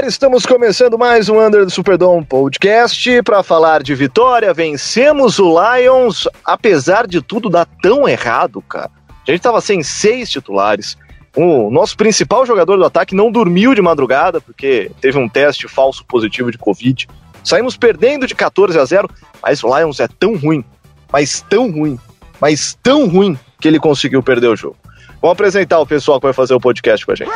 [0.00, 4.54] galera, estamos começando mais um Under the Superdome podcast para falar de vitória.
[4.54, 8.90] Vencemos o Lions, apesar de tudo dar tão errado, cara.
[9.28, 10.96] A gente tava sem seis titulares.
[11.36, 16.02] O nosso principal jogador do ataque não dormiu de madrugada porque teve um teste falso
[16.06, 17.06] positivo de Covid.
[17.44, 19.06] Saímos perdendo de 14 a 0,
[19.42, 20.64] mas o Lions é tão ruim,
[21.12, 21.98] mas tão ruim,
[22.40, 24.76] mas tão ruim que ele conseguiu perder o jogo.
[25.20, 27.30] Vamos apresentar o pessoal que vai fazer o podcast com a gente.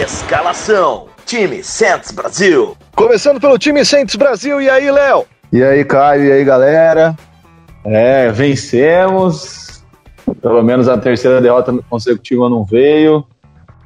[0.00, 2.76] Escalação: Time Santos Brasil.
[2.96, 5.24] Começando pelo time Santos Brasil, e aí, Léo?
[5.52, 7.16] E aí, Caio, e aí, galera?
[7.84, 9.84] É, vencemos.
[10.42, 13.24] Pelo menos a terceira derrota consecutiva não veio.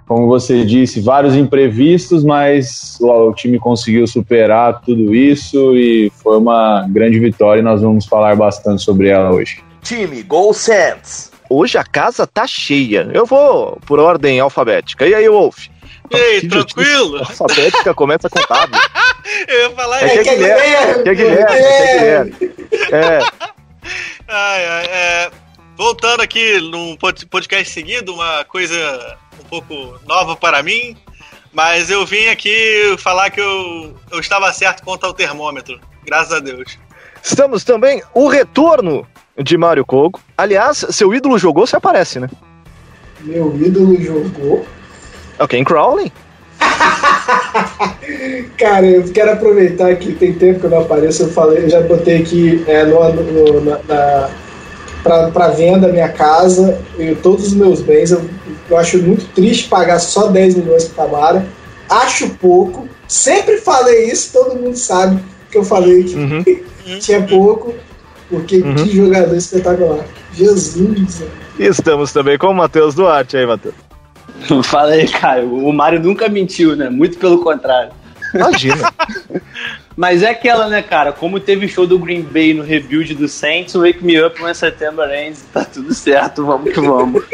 [0.07, 6.39] Como você disse, vários imprevistos, mas o, o time conseguiu superar tudo isso e foi
[6.39, 9.63] uma grande vitória e nós vamos falar bastante sobre ela hoje.
[9.83, 11.31] Time Gol Santos.
[11.51, 13.11] Hoje a casa tá cheia.
[13.13, 15.07] Eu vou por ordem alfabética.
[15.07, 15.69] E aí, Wolf?
[16.11, 17.19] E aí, tranquilo?
[17.19, 18.81] Alfabética começa com W.
[19.47, 21.03] Eu ia falar É que é Guilherme.
[21.03, 21.47] Que é Guilherme.
[21.47, 22.35] que é Guilherme.
[22.93, 23.19] É.
[24.27, 25.31] Ai, ai, é,
[25.77, 30.97] voltando aqui num pod- podcast seguido, uma coisa um pouco nova para mim,
[31.53, 36.41] mas eu vim aqui falar que eu, eu estava certo quanto ao termômetro, graças a
[36.41, 36.79] Deus.
[37.23, 40.21] Estamos também o retorno de Mário Kogo.
[40.37, 42.29] Aliás, seu ídolo jogou, você aparece, né?
[43.21, 44.67] Meu ídolo jogou.
[45.39, 46.13] É o Ken Crowley.
[48.57, 51.25] Cara, eu quero aproveitar que tem tempo que eu não apareço.
[51.25, 54.31] Eu falei, eu já botei aqui é, no, no, na, na,
[55.03, 58.11] pra, pra venda minha casa e todos os meus bens.
[58.11, 58.23] Eu,
[58.69, 61.47] eu acho muito triste pagar só 10 milhões pro Tamara.
[61.89, 62.89] Acho pouco.
[63.07, 66.45] Sempre falei isso, todo mundo sabe que eu falei que Uhum.
[67.01, 67.75] tinha pouco,
[68.29, 68.75] porque Uhum.
[68.75, 70.05] que jogador espetacular.
[70.35, 71.23] Jesus.
[71.59, 73.37] Estamos também com o Matheus Duarte.
[73.37, 73.75] Aí, Matheus?
[74.65, 75.55] Fala aí, Caio.
[75.55, 76.89] O Mário nunca mentiu, né?
[76.89, 77.93] Muito pelo contrário.
[78.35, 78.93] Imagina.
[79.97, 81.13] Mas é aquela, né, cara?
[81.13, 84.55] Como teve show do Green Bay no rebuild do Saints, o Wake Me Up when
[84.55, 87.25] September Ends, tá tudo certo, vamos que vamos.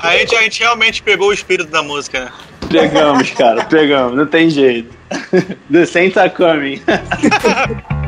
[0.00, 2.32] A gente, a gente realmente pegou o espírito da música, né?
[2.70, 4.96] Pegamos, cara, pegamos, não tem jeito.
[5.70, 6.80] The Saints are coming.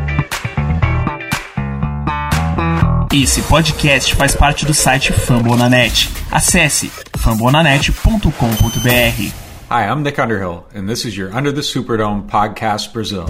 [3.16, 6.10] Esse podcast faz parte do site Fambonanet.
[6.32, 9.32] Acesse fambonanet.com.br.
[9.70, 13.26] Hi, I'm Nick Underhill, and this is your Under the Superdome podcast Brazil.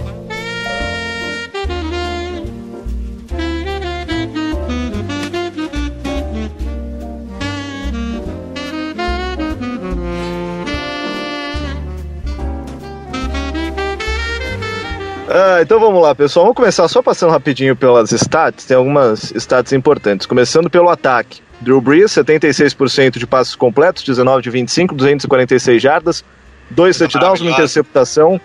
[15.37, 16.45] Ah, então vamos lá, pessoal.
[16.45, 18.63] Vamos começar só passando rapidinho pelas stats.
[18.63, 20.25] Tem algumas stats importantes.
[20.25, 21.41] Começando pelo ataque.
[21.59, 26.23] Drew Brees, 76% de passos completos, 19 de 25, 246 jardas,
[26.69, 28.39] dois touchdowns, uma interceptação.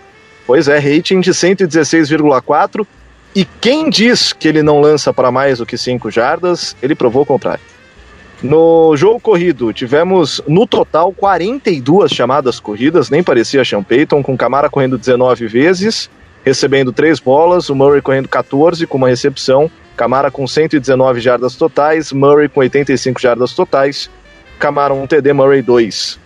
[0.45, 2.85] Pois é, rating de 116,4.
[3.33, 7.21] E quem diz que ele não lança para mais do que 5 jardas, ele provou
[7.21, 7.63] o contrário.
[8.43, 14.69] No jogo corrido, tivemos no total 42 chamadas corridas, nem parecia Sean Payton, com Camara
[14.69, 16.09] correndo 19 vezes,
[16.43, 22.11] recebendo 3 bolas, o Murray correndo 14 com uma recepção, Camara com 119 jardas totais,
[22.11, 24.09] Murray com 85 jardas totais,
[24.59, 26.19] Camara um TD, Murray 2.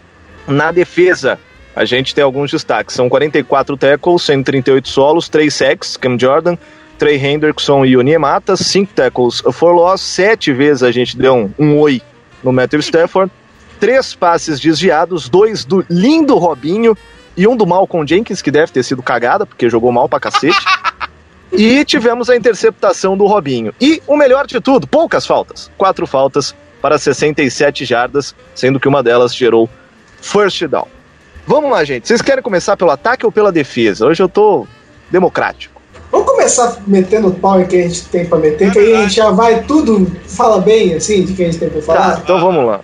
[0.48, 1.40] Na defesa,
[1.76, 6.58] a gente tem alguns destaques, são 44 tackles, 138 solos, 3 sacks, Cam Jordan,
[6.98, 11.52] Trey Hendrickson e o Niemata, 5 tackles for loss, 7 vezes a gente deu um,
[11.60, 12.02] um oi
[12.42, 13.32] no Matthew Stafford,
[13.80, 16.96] 3 passes desviados, 2 do lindo Robinho
[17.38, 20.58] e um do Malcolm Jenkins, que deve ter sido cagada, porque jogou mal pra cacete.
[21.52, 23.74] e tivemos a interceptação do Robinho.
[23.80, 25.70] E o melhor de tudo, poucas faltas.
[25.78, 29.70] Quatro faltas para 67 jardas, sendo que uma delas gerou
[30.22, 30.88] first down.
[31.48, 32.08] Vamos lá, gente.
[32.08, 34.06] Vocês querem começar pelo ataque ou pela defesa?
[34.08, 34.68] Hoje eu tô
[35.12, 35.76] democrático.
[36.12, 39.02] Vamos começar metendo o pau em que a gente tem pra meter, que aí a
[39.02, 42.20] gente já vai tudo, fala bem, assim, de que a gente tem pra Tá, falar.
[42.24, 42.80] então vamos lá.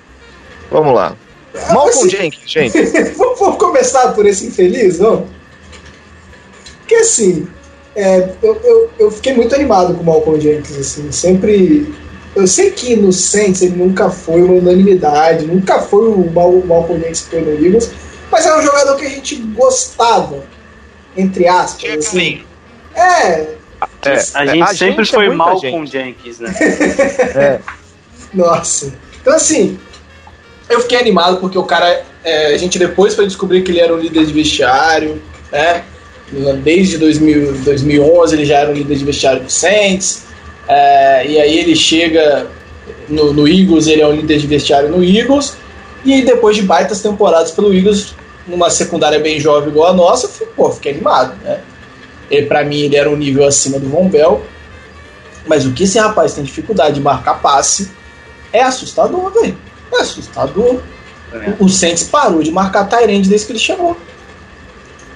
[0.69, 1.13] Vamos lá.
[1.53, 2.77] Malcolm Assim- Jenkins, gente.
[3.17, 5.25] vamos, começar por esse infeliz, não?
[6.79, 7.47] Porque assim,
[7.95, 11.93] é, eu, eu, eu fiquei muito animado com o Malcolm Jenkins, assim, sempre.
[12.35, 16.65] Eu sei que no Saints ele nunca foi uma unanimidade, nunca foi o Mal, o
[16.65, 17.91] Malcolm Jenkins que foi no Eagles,
[18.31, 20.41] mas era um jogador que a gente gostava,
[21.17, 21.81] entre aspas.
[21.81, 22.09] Tinha Assim.
[22.09, 22.45] caminho.
[22.95, 23.47] É,
[24.05, 25.71] É, A gente sempre é foi muita mal gente.
[25.71, 26.53] com Jenkins, né?
[27.35, 27.59] É.
[28.33, 28.93] Nossa.
[29.21, 29.77] Então, assim,
[30.71, 32.03] eu fiquei animado porque o cara.
[32.23, 35.21] é, a gente depois foi descobrir que ele era um líder de vestiário,
[35.51, 35.83] né?
[36.63, 40.23] Desde 2000, 2011 ele já era um líder de vestiário do Saints.
[40.67, 42.47] é, e aí ele chega
[43.09, 45.57] no, no Eagles, ele é um líder de vestiário no Eagles.
[46.03, 48.15] E depois de baitas temporadas pelo Eagles,
[48.47, 51.61] numa secundária bem jovem igual a nossa, fui, pô, fiquei animado, né?
[52.29, 54.41] E para mim ele era um nível acima do Von Bell.
[55.45, 57.91] Mas o que esse rapaz tem dificuldade de marcar passe
[58.53, 59.57] é assustador, velho.
[59.93, 60.81] É assustador.
[61.33, 61.53] É.
[61.59, 63.97] O, o Saints parou de marcar Tyrande desde que ele chegou.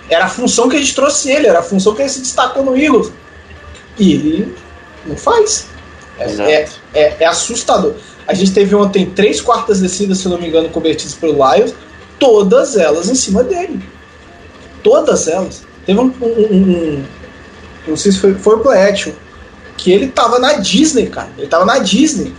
[0.10, 2.64] Era a função que a gente trouxe ele, era a função que ele se destacou
[2.64, 3.12] no Eagles.
[3.98, 4.56] E ele
[5.06, 5.68] não faz.
[6.20, 7.94] É, é, é- é assustador.
[8.28, 11.74] A gente teve ontem três quartas descidas, se não me engano, convertidas pelo Lions,
[12.20, 13.84] todas elas em cima dele.
[14.84, 15.64] Todas elas.
[15.86, 16.06] Teve um.
[16.22, 16.56] um- um-
[17.00, 17.06] um-
[17.88, 19.12] não sei se foi, foi o Play Action,
[19.78, 21.30] que ele tava na Disney, cara.
[21.38, 22.34] Ele tava na Disney.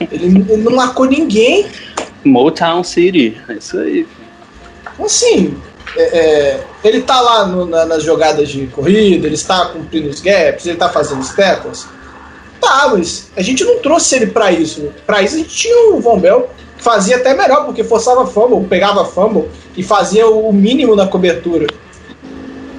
[0.00, 1.66] Ele, ele não marcou ninguém.
[2.24, 3.36] Motown City.
[3.48, 4.06] É isso aí.
[5.02, 5.56] Assim,
[5.96, 10.20] é, é, ele tá lá no- na- nas jogadas de corrida, ele está cumprindo os
[10.20, 11.86] gaps, ele tá fazendo os tackles.
[12.60, 14.88] Tá, mas a gente não trouxe ele pra isso.
[15.06, 18.66] Pra isso a gente tinha o Von Bell, que fazia até melhor, porque forçava fumble,
[18.68, 21.66] pegava fumble e fazia o mínimo na cobertura.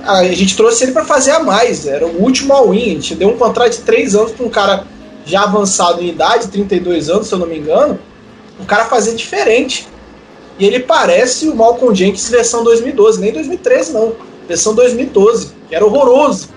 [0.03, 2.91] A gente trouxe ele pra fazer a mais, era o último all-in.
[2.91, 4.85] A gente deu um contrato de 3 anos pra um cara
[5.29, 7.99] já avançado em idade, 32 anos, se eu não me engano.
[8.59, 9.87] O cara fazia diferente.
[10.57, 14.13] E ele parece o Malcolm Jenkins versão 2012, nem 2013 não,
[14.47, 16.49] versão 2012, que era horroroso.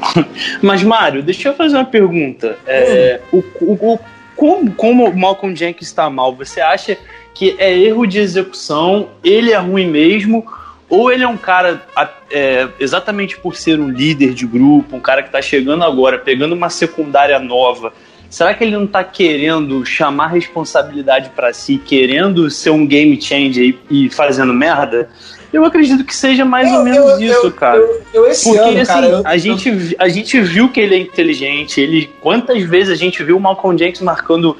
[0.62, 2.58] Mas, Mário, deixa eu fazer uma pergunta.
[2.66, 3.98] É, o, o- o-
[4.36, 6.96] como, como o Malcolm Jenkins está mal, você acha
[7.34, 10.44] que é erro de execução, ele é ruim mesmo,
[10.90, 11.82] ou ele é um cara,
[12.30, 16.52] é, exatamente por ser um líder de grupo, um cara que está chegando agora, pegando
[16.54, 17.92] uma secundária nova,
[18.28, 23.78] será que ele não está querendo chamar responsabilidade para si, querendo ser um game changer
[23.88, 25.08] e, e fazendo merda?
[25.52, 27.78] Eu acredito que seja mais ou menos isso, cara.
[27.78, 30.94] Eu, eu esse Porque ano, assim, cara, eu- a, gente, a gente viu que ele
[30.94, 31.80] é inteligente.
[31.80, 34.56] Ele, quantas vezes a gente viu o Malcolm Jenkins marcando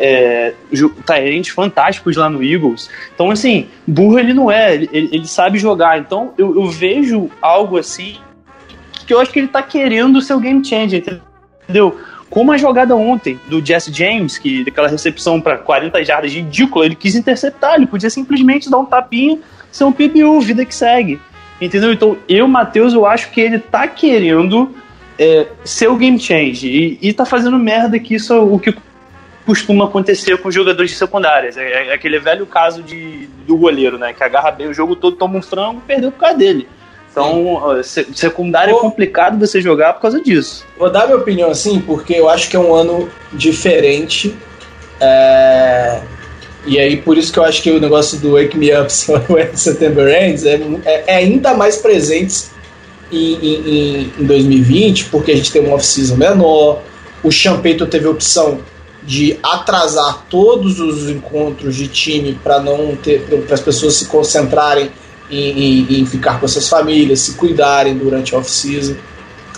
[0.00, 2.88] é, ju- Tyrants fantásticos lá no Eagles.
[3.14, 5.98] Então, assim, burro ele não é, ele, ele- sabe jogar.
[5.98, 8.16] Então, eu, eu vejo algo assim
[9.06, 11.02] que eu acho que ele tá querendo o game changer,
[11.66, 11.98] entendeu?
[12.30, 16.94] Como a jogada ontem do Jesse James, que aquela recepção para 40 jardas ridícula, ele
[16.94, 19.38] quis interceptar, ele podia simplesmente dar um tapinha,
[19.72, 21.20] ser um PBU, vida que segue.
[21.60, 21.92] Entendeu?
[21.92, 24.72] Então, eu, Matheus, eu acho que ele tá querendo
[25.18, 28.72] é, ser o game change e, e tá fazendo merda que isso é o que
[29.46, 31.56] costuma acontecer com jogadores de secundárias.
[31.56, 34.12] É, é aquele velho caso de, do goleiro, né?
[34.12, 36.68] Que agarra bem o jogo todo, toma um frango e perdeu por causa dele.
[37.10, 40.64] Então, ó, se- secundária é complicado você jogar por causa disso.
[40.78, 44.34] Vou dar minha opinião assim, porque eu acho que é um ano diferente.
[45.00, 46.00] é,
[46.66, 48.92] E aí, por isso que eu acho que o negócio do Wake Me Up
[49.32, 52.44] When September Ends é, é- é ainda mais presente
[53.10, 56.82] em, em- em- em 2020, porque a gente tem uma off-season menor.
[57.24, 58.60] O Champeito teve opção
[59.02, 64.90] de atrasar todos os encontros de time para não ter para as pessoas se concentrarem
[65.30, 68.94] em, em- em ficar com suas famílias, se cuidarem durante a off-season.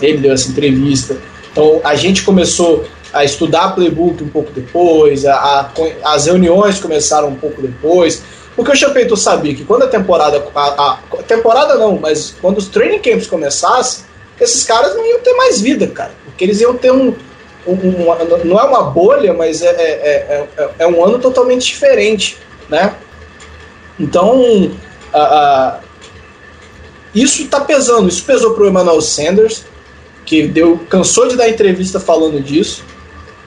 [0.01, 1.17] Ele deu essa entrevista.
[1.51, 5.71] Então a gente começou a estudar playbook um pouco depois, a, a-
[6.13, 8.23] as reuniões começaram um pouco depois,
[8.55, 10.43] porque o Champeito sabia que quando a temporada.
[10.55, 14.05] A- a temporada não, mas quando os training camps começassem,
[14.39, 16.11] esses caras não iam ter mais vida, cara.
[16.25, 17.13] Porque eles iam ter um.
[17.67, 21.65] Um- um- não é uma bolha, mas é, é, é, é- é um ano totalmente
[21.65, 22.37] diferente,
[22.69, 22.93] né?
[23.99, 24.71] Então,
[25.13, 25.79] a- a-
[27.13, 28.09] isso tá pesando.
[28.09, 29.63] Isso pesou pro Emmanuel Sanders,
[30.25, 32.83] que deu, cansou de dar entrevista falando disso,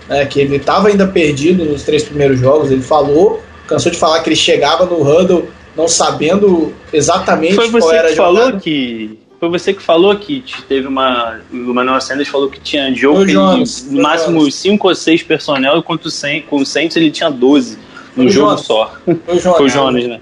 [0.08, 2.70] né, que ele estava ainda perdido nos três primeiros jogos.
[2.70, 7.82] Ele falou, cansou de falar que ele chegava no huddle não sabendo exatamente Foi qual
[7.82, 8.60] você era que a falou jogada.
[8.60, 9.18] que.
[9.38, 11.40] Foi você que falou que te- teve uma.
[11.52, 14.54] O Manuel Sanders falou que tinha ele- foi no máximo Jonas.
[14.54, 17.78] 5 ou 6 personnel, enquanto o Saints- com o Saints ele tinha 12
[18.14, 18.60] Foi num jogo Jonas.
[18.66, 18.94] só.
[19.04, 19.56] Foi o Jonas.
[19.58, 20.20] Foi o Jonas, né?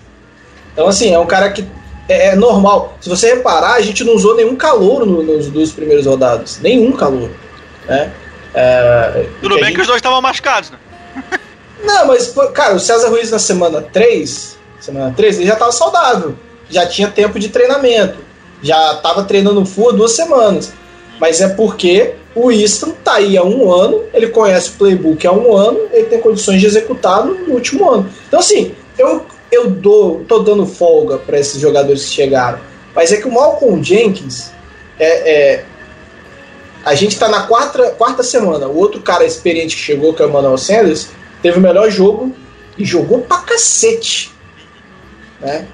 [0.72, 1.64] Então, assim, é um cara que
[2.08, 2.98] é, é normal.
[3.00, 6.58] Se você reparar, a gente não usou nenhum calor no- nos dois primeiros rodados.
[6.60, 7.30] Nenhum calor.
[7.86, 8.10] Né?
[8.52, 10.78] É, Tudo bem gente- que os dois estavam machucados, né?
[11.84, 16.34] Não, mas, cara, o César Ruiz na semana 3, semana 3, ele já tava saudável.
[16.70, 18.23] Já tinha tempo de treinamento.
[18.64, 20.72] Já tava treinando full há duas semanas.
[21.20, 25.32] Mas é porque o Easton tá aí há um ano, ele conhece o playbook há
[25.32, 28.10] um ano, ele tem condições de executar no, último ano.
[28.26, 32.58] Então, assim, eu, eu dou, tô dando folga para esses jogadores que chegaram.
[32.94, 34.50] Mas é que o Malcolm Jenkins
[34.98, 35.64] é, é,
[36.84, 38.66] a gente tá na quarta, quarta semana.
[38.66, 41.08] O outro cara experiente que chegou, que é o Manuel Sanders,
[41.42, 42.34] teve o melhor jogo
[42.76, 44.32] e jogou pra cacete.
[45.40, 45.66] Né?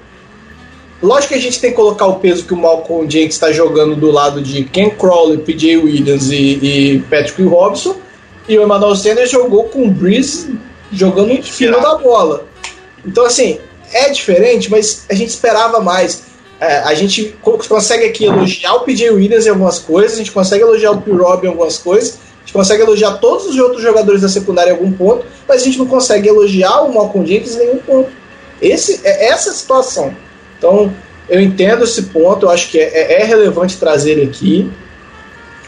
[1.01, 3.95] Lógico que a gente tem que colocar o peso que o Malcolm Jenkins está jogando
[3.95, 7.95] do lado de Ken Crowley, PJ Williams e, e Patrick Robson.
[8.47, 10.55] E o Emmanuel Sanders jogou com o Breeze
[10.91, 12.45] jogando em cima da bola.
[13.05, 13.57] Então, assim,
[13.93, 16.23] é diferente, mas a gente esperava mais.
[16.59, 20.31] É, a gente co- consegue aqui elogiar o PJ Williams em algumas coisas, a gente
[20.31, 21.11] consegue elogiar o P.
[21.11, 24.73] Rob em algumas coisas, a gente consegue elogiar todos os outros jogadores da secundária em
[24.73, 28.11] algum ponto, mas a gente não consegue elogiar o Malcolm Jenkins em nenhum ponto.
[28.61, 30.15] Esse, é essa a situação.
[30.61, 30.93] Então,
[31.27, 34.71] eu entendo esse ponto, eu acho que é, é relevante trazer ele aqui,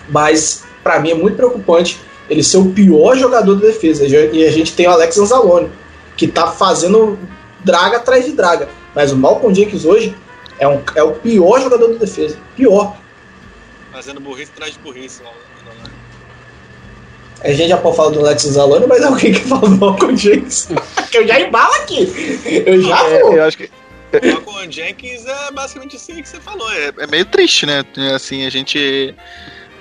[0.08, 4.06] mas para mim é muito preocupante ele ser o pior jogador da defesa.
[4.06, 5.72] E a gente tem o Alex Anzalone,
[6.16, 7.18] que tá fazendo
[7.64, 8.70] draga atrás de draga.
[8.94, 10.16] Mas o Malcolm Jenkins hoje
[10.60, 12.38] é, um, é o pior jogador da defesa.
[12.56, 12.96] Pior.
[13.92, 15.22] Fazendo burrice atrás de burrice.
[17.44, 20.68] A gente já pode falar do Alex Anzalone, mas alguém que fala do Malcolm Jenkins.
[21.10, 22.64] que eu já embalo aqui.
[22.66, 23.34] Eu já É, vou.
[23.34, 23.70] eu acho que
[24.22, 26.72] O Malcolm Jenkins é basicamente isso aí que você falou.
[26.74, 27.84] É, é meio triste, né?
[28.16, 29.16] Assim, a gente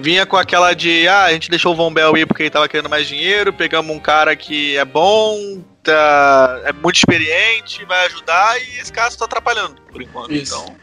[0.00, 2.68] vinha com aquela de ah, a gente deixou o Von Bell ir porque ele tava
[2.68, 8.58] querendo mais dinheiro, pegamos um cara que é bom, tá, é muito experiente, vai ajudar,
[8.60, 10.32] e esse cara só tá atrapalhando por enquanto.
[10.32, 10.54] Isso.
[10.54, 10.76] Então.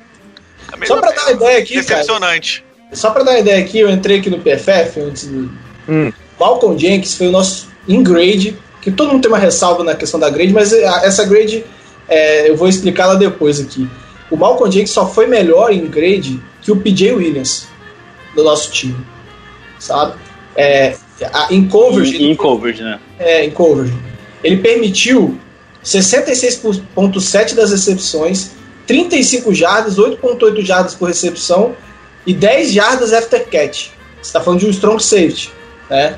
[0.81, 2.63] É Só pra dar uma ideia aqui, cara, decepcionante.
[2.93, 5.51] só pra dar uma ideia aqui, eu entrei aqui no PFF antes do,
[5.89, 6.13] Hum.
[6.39, 10.19] Malcolm Jenkins foi o nosso in grade, que todo mundo tem uma ressalva na questão
[10.19, 11.65] da grade, mas essa grade
[12.09, 13.87] é, eu vou explicar ela depois aqui.
[14.29, 17.67] O Malcolm Jenkins só foi melhor em grade que o PJ Williams
[18.35, 18.95] do nosso time,
[19.79, 20.13] sabe?
[20.55, 20.95] É,
[21.33, 22.99] a- em coverage, Em, em coverage, né?
[23.17, 23.93] é, em coverage,
[24.43, 25.37] ele permitiu
[25.83, 28.51] 66,7 das recepções,
[28.85, 31.75] 35 jardas, 8,8 jardas por recepção
[32.25, 33.89] e 10 jardas after catch.
[34.21, 35.51] Você está falando de um strong safety,
[35.89, 36.17] né?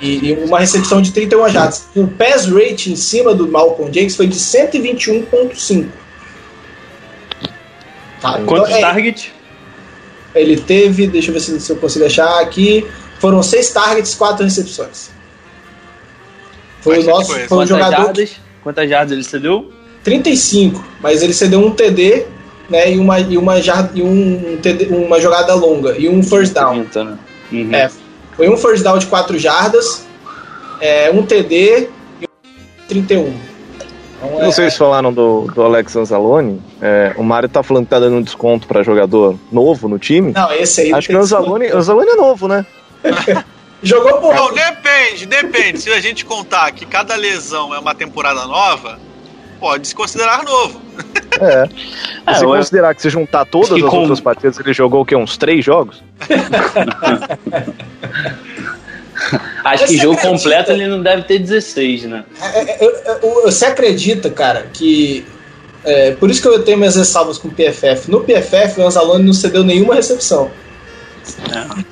[0.00, 1.86] E, e uma recepção de 31 jardas.
[1.96, 5.86] O pass rate em cima do Malcolm Jenkins foi de 121,5.
[8.20, 9.30] Tá, então Quantos é- targets?
[10.34, 12.86] ele teve, deixa eu ver se, se eu consigo achar aqui,
[13.18, 15.10] foram 6 targets, 4 recepções.
[16.80, 18.30] Foi o nosso, foi um Quantas jogador jardas?
[18.62, 19.72] Quantas jardas ele cedeu?
[20.04, 22.24] 35, mas ele cedeu um TD,
[22.70, 26.52] né, e uma e uma jar- e um TD, uma jogada longa e um first
[26.54, 26.74] down.
[26.84, 27.18] 30, né?
[27.50, 27.74] Uhum.
[27.74, 27.90] É,
[28.38, 30.06] foi um first down de 4 jardas,
[30.80, 31.88] é, um TD
[32.22, 33.34] e um 31.
[34.20, 36.62] Então, Não sei se falaram do, do Alex Anzalone.
[36.80, 40.32] É, o Mário tá falando que tá dando um desconto pra jogador novo no time.
[40.32, 42.64] Não, esse aí Acho que o Anzalone, Anzalone é novo, né?
[43.82, 45.80] jogou por Bom, depende, depende.
[45.80, 48.98] Se a gente contar que cada lesão é uma temporada nova,
[49.60, 50.80] pode se considerar novo.
[51.40, 51.68] É.
[52.26, 55.04] É, se eu- considerar que se juntar todas as com- outras partidas, ele jogou o
[55.04, 55.16] quê?
[55.16, 56.02] Uns três jogos?
[59.72, 60.38] Acho Mas que você jogo acredita?
[60.38, 62.24] completo ele não deve ter 16, né?
[62.42, 62.90] É, é, eu-
[63.22, 65.24] eu- você acredita, cara, que.
[65.84, 68.10] é, por isso que eu tenho minhas ressalvas com o PFF.
[68.10, 70.50] No PFF, o Anzalone não cedeu nenhuma recepção.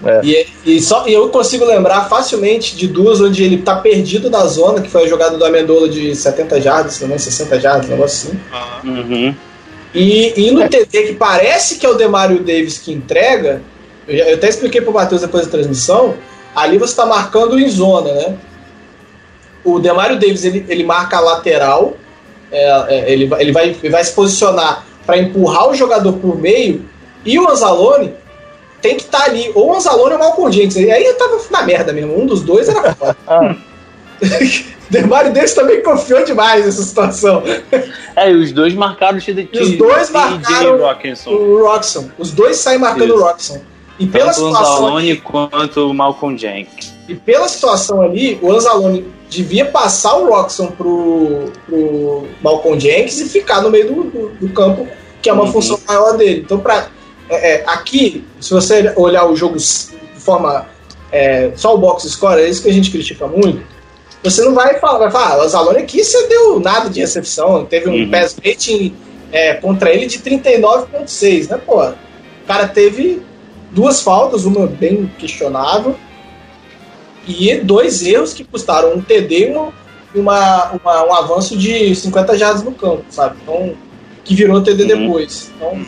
[0.05, 0.21] É.
[0.25, 4.45] E, e só, e eu consigo lembrar facilmente de duas onde ele tá perdido na
[4.47, 7.61] zona, que foi a jogada do Amendola de 70 jardas, se não me engano, 60
[7.61, 8.89] jardas, um negócio assim.
[8.89, 9.35] Uhum.
[9.95, 13.61] E, e no TD, que parece que é o Demario Davis que entrega,
[14.09, 16.15] eu, já- eu até expliquei pro Matheus depois da transmissão,
[16.57, 18.37] ali você está marcando em zona, né?
[19.63, 21.95] O Demario Davis, ele, ele marca a lateral,
[22.51, 26.37] é, é, ele, vai, ele, vai, ele vai se posicionar para empurrar o jogador por
[26.41, 26.85] meio,
[27.25, 28.15] e o Anzalone
[28.81, 31.39] tem que estar ali, ou o Anzalone ou o Malcolm Jenkins, e aí eu tava
[31.51, 33.17] na merda mesmo, um dos dois era foda.
[34.89, 37.43] Demario Davis também confiou demais nessa situação.
[38.15, 39.21] É, e os dois marcaram o
[39.61, 40.79] os dois marcaram.
[41.33, 42.09] O Roxon.
[42.19, 43.17] Os dois saem marcando Isso.
[43.17, 43.61] o Roxon.
[43.99, 46.95] E pela Tanto o situação, Anzalone ali, quanto o Malcolm Jenkins.
[47.09, 53.29] e pela situação ali, o Anzalone devia passar o Roxon pro, pro Malcolm Jenkins e
[53.29, 54.87] ficar no meio do, do, do campo,
[55.23, 55.53] que é uma Uhum.
[55.53, 56.43] função maior dele.
[56.45, 56.89] Então, pra,
[57.31, 60.67] é, é, aqui, se você olhar o jogo de forma.
[61.11, 63.63] é, só o box score, é isso que a gente critica muito.
[64.23, 67.65] Você não vai falar, vai falar, ah, o Anzalone aqui você deu nada de recepção,
[67.65, 68.11] teve um Uhum.
[68.11, 68.93] pass rating
[69.33, 71.81] é, contra ele de 39,6, né, pô?
[71.83, 71.95] O
[72.47, 73.23] cara teve
[73.71, 75.97] duas faltas, uma bem questionável,
[77.27, 79.73] e dois erros que custaram um TD e uma,
[80.15, 83.37] uma- uma- um avanço de 50 jardas no campo, sabe?
[83.43, 83.75] Então,
[84.25, 85.01] que virou TD Uhum.
[85.07, 85.51] depois.
[85.57, 85.85] Então,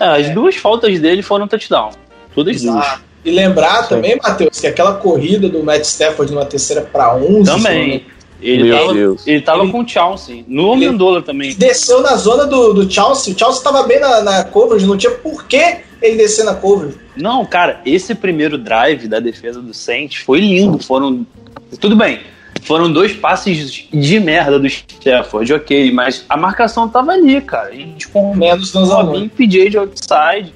[0.00, 1.90] É, as duas faltas dele foram touchdown.
[2.34, 2.74] Todas duas.
[2.84, 3.02] exato.
[3.24, 8.04] E lembrar também, Matheus, que aquela corrida do Matt Stafford numa terceira para 11 Também.
[8.44, 9.26] Ele Meu tava, Deus.
[9.26, 10.44] ele tava Ele- com o Chauncey.
[10.46, 11.54] No Amendola também.
[11.54, 13.34] desceu na zona do, do Chelsea.
[13.34, 16.98] O Chelsea estava bem na, na coverage, não tinha por que ele descer na coverage.
[17.16, 20.78] Não, cara, esse primeiro drive da defesa do Saints foi lindo.
[20.78, 21.26] Foram.
[21.80, 22.20] Tudo bem.
[22.62, 27.68] Foram dois passes de merda do Stafford, ok, mas a marcação tava ali, cara.
[27.70, 29.28] A gente com Menos Anzalone.
[29.28, 30.54] PJ de outside.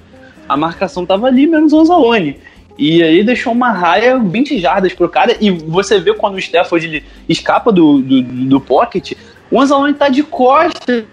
[0.48, 2.38] A marcação tava ali, menos o Anzalone.
[2.78, 5.36] E aí deixou uma raia 20 jardas pro cara.
[5.40, 9.12] E você vê quando o Stafford ele escapa do, do, do pocket,
[9.50, 11.04] o Anzalone tá de costas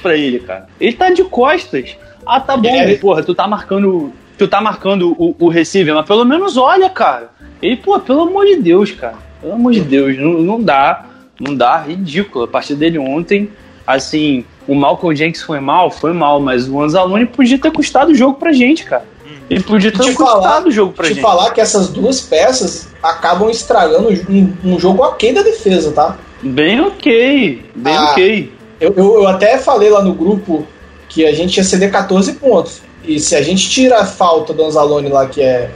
[0.00, 0.68] pra ele, cara.
[0.80, 1.96] Ele tá de costas.
[2.24, 2.94] Ah, tá bom, É.
[2.96, 4.12] porra, tu tá marcando.
[4.38, 7.30] Tu tá marcando o, o receiver, mas pelo menos olha, cara.
[7.60, 9.16] Ele, pô, pelo amor de Deus, cara.
[9.40, 11.06] Pelo amor de Deus, não, não dá.
[11.38, 12.44] Não dá, ridículo.
[12.44, 13.50] A partida dele ontem,
[13.86, 18.14] assim, o Malcolm Jenkins foi mal, foi mal, mas o Anzalone podia ter custado o
[18.14, 19.04] jogo pra gente, cara.
[19.52, 21.20] Ele podia ter Te falar- o jogo pra Te gente.
[21.22, 26.16] falar que essas duas peças acabam estragando um, um jogo ok da defesa, tá?
[26.42, 28.10] Bem ok, bem Ah.
[28.12, 28.52] ok.
[28.80, 30.66] Eu, eu, eu até falei lá no grupo
[31.08, 32.80] que a gente ia ceder 14 pontos.
[33.04, 35.70] E se a gente tira a falta do Anzalone lá, que é,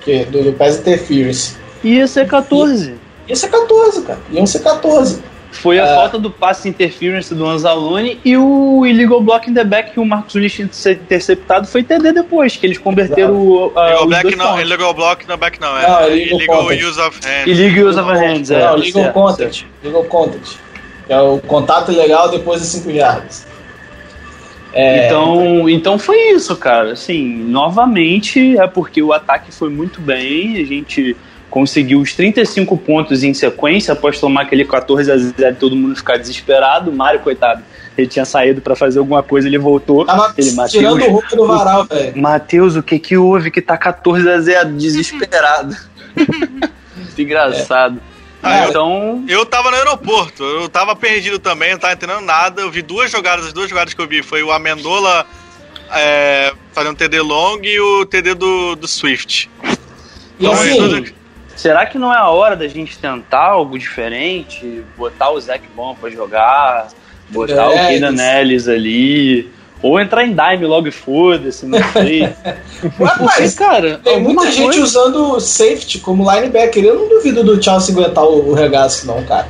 [0.00, 1.54] que é do, do Interference,
[1.84, 2.94] Ia ser 14.
[3.28, 4.18] ia ser 14, cara.
[4.32, 5.20] Iam ser 14.
[5.50, 5.94] Foi a É.
[5.94, 10.04] falta do passe interference do Anzalone e o illegal block in the back que o
[10.04, 13.72] Marcos Willis tinha interceptado foi TD depois, que eles converteram o, uh,
[14.04, 14.60] Illegal dois não, pontos.
[14.60, 16.84] illegal block não back não, Não, é illegal illegal contact.
[16.84, 17.46] use of hand.
[17.48, 18.58] Illegal use of hands, é.
[18.64, 19.66] Não, legal certo, contact.
[19.82, 20.58] Legal contact.
[21.06, 23.46] Que é o contato ilegal depois de 5 jardas.
[24.74, 26.92] É, Então, então foi isso, cara.
[26.92, 31.16] Assim, novamente é porque o ataque foi muito bem, a gente
[31.50, 35.96] conseguiu os 35 pontos em sequência após tomar aquele 14 a 0 e todo mundo
[35.96, 36.90] ficar desesperado.
[36.90, 37.62] O Mário, coitado,
[37.96, 40.04] ele tinha saído pra fazer alguma coisa, ele voltou.
[40.04, 42.20] tava ele, tirando o roupa do varal, velho.
[42.20, 45.74] Matheus, o que que houve que tá 14 a 0 desesperado?
[46.96, 48.00] Muito engraçado.
[48.42, 52.60] Ah, eu- então, Eu tava no aeroporto, eu tava perdido também, não tava entendendo nada.
[52.62, 55.26] Eu vi duas jogadas, as duas jogadas que eu vi foi o Amendola
[55.92, 59.50] é, fazendo TD long e o TD do, do Swift.
[60.38, 61.12] E Então, assim, é
[61.58, 64.82] será que não é a hora da gente tentar algo diferente?
[64.96, 66.88] Botar o Zac Bom pra jogar,
[67.28, 68.22] botar É, o Keenan.
[68.40, 69.50] Ellis ali,
[69.82, 72.28] ou entrar em dime logo e foda-se, não sei.
[73.20, 76.84] Mas cara, tem muita gente coisa- usando safety como linebacker.
[76.84, 79.46] Eu não duvido do Chelsea aguentar o, o regaço, não, cara.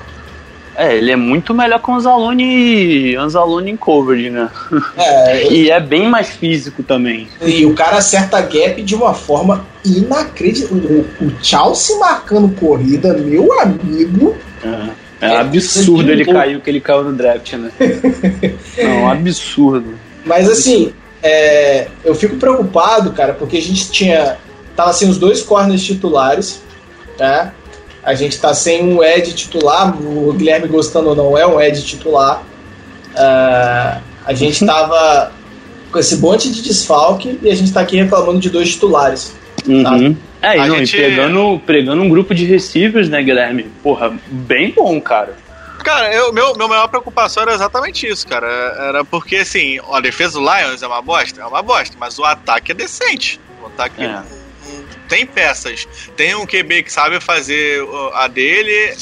[0.78, 4.48] É, ele é muito melhor com o Anzalone, Anzalone em coverage, né?
[4.96, 7.26] É, E é bem mais físico também.
[7.44, 11.04] E o cara acerta gap de uma forma inacreditável.
[11.20, 14.36] O, o Chelsea marcando corrida, meu amigo.
[14.62, 17.72] É, é É, absurdo ele caiu que ele caiu no draft, né?
[18.78, 19.98] Não, absurdo.
[20.24, 24.36] Mas assim, é, eu fico preocupado, cara, porque a gente tinha.
[24.76, 26.62] Tava sem os dois corners titulares,
[27.18, 27.52] né?
[28.08, 31.84] A gente tá sem um Ed titular, o Guilherme gostando ou não, é um Ed
[31.84, 32.42] titular.
[33.14, 35.30] Ah, a gente tava
[35.92, 39.36] com esse monte de desfalque e a gente tá aqui reclamando de dois titulares.
[39.66, 40.16] Uhum.
[40.40, 43.64] É, e, A não, gente- e pegando, pegando um grupo de receivers, né, Guilherme?
[43.82, 45.36] Porra, bem bom, cara.
[45.84, 48.46] Cara, eu, meu, meu maior preocupação era exatamente isso, cara.
[48.88, 51.42] Era porque, assim, a defesa do Lions é uma bosta?
[51.42, 53.38] É uma bosta, mas o ataque é decente.
[53.62, 54.22] O ataque É.
[55.08, 55.86] tem peças.
[56.16, 57.82] Tem um QB que sabe fazer
[58.14, 58.96] a dele,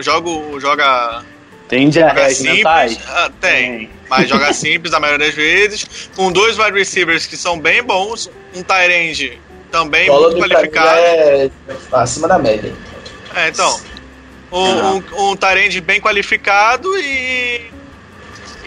[0.00, 1.24] joga, joga,
[1.68, 2.92] Tem diarreias mentais?
[2.92, 3.08] simples.
[3.10, 3.90] Ah, tem.
[4.08, 6.10] Mas joga simples a maioria das vezes.
[6.14, 9.40] Com dois wide receivers que são bem bons, um tight end
[9.70, 10.98] também muito do qualificado.
[10.98, 11.50] É
[11.92, 12.72] acima da média.
[13.34, 13.80] É, então.
[14.52, 17.62] Um, um, um bem qualificado e.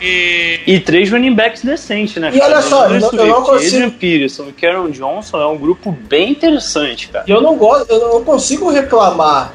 [0.02, 0.60] E.
[0.68, 2.32] E três running backs decentes, né?
[2.34, 5.92] E olha só, eu eu não consigo- Adrian Peterson e Karen Johnson é um grupo
[5.92, 7.26] bem interessante, cara.
[7.28, 9.54] E eu não gosto, eu não consigo reclamar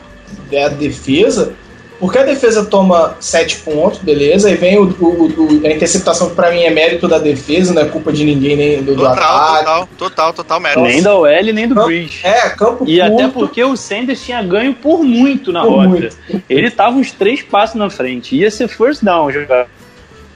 [0.50, 1.54] da defesa,
[2.00, 6.34] porque a defesa toma sete pontos, beleza, e vem o, o- o- a interceptação que
[6.34, 9.12] pra mim é mérito da defesa, não é culpa de ninguém nem do, do Total,
[9.14, 9.58] ataque.
[9.64, 10.80] total, total, total mérito.
[10.82, 11.84] Nem da OL, nem do Não.
[11.86, 12.20] Bridge.
[12.24, 15.88] É, campo E curto, até porque o Sanders tinha ganho por muito na Por rota.
[15.88, 16.16] muito.
[16.50, 18.34] Ele tava uns três passos na frente.
[18.34, 19.68] Ia ser first down jogar.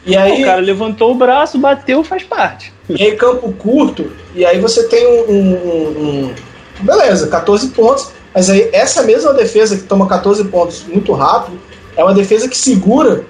[0.07, 2.73] E aí, O cara levantou o braço, bateu, faz parte.
[2.89, 6.35] e aí campo curto, e aí você tem um, um- um-
[6.81, 11.59] Beleza, 14 pontos, mas aí essa mesma defesa que toma 14 pontos muito rápido,
[11.97, 13.25] é uma defesa que segura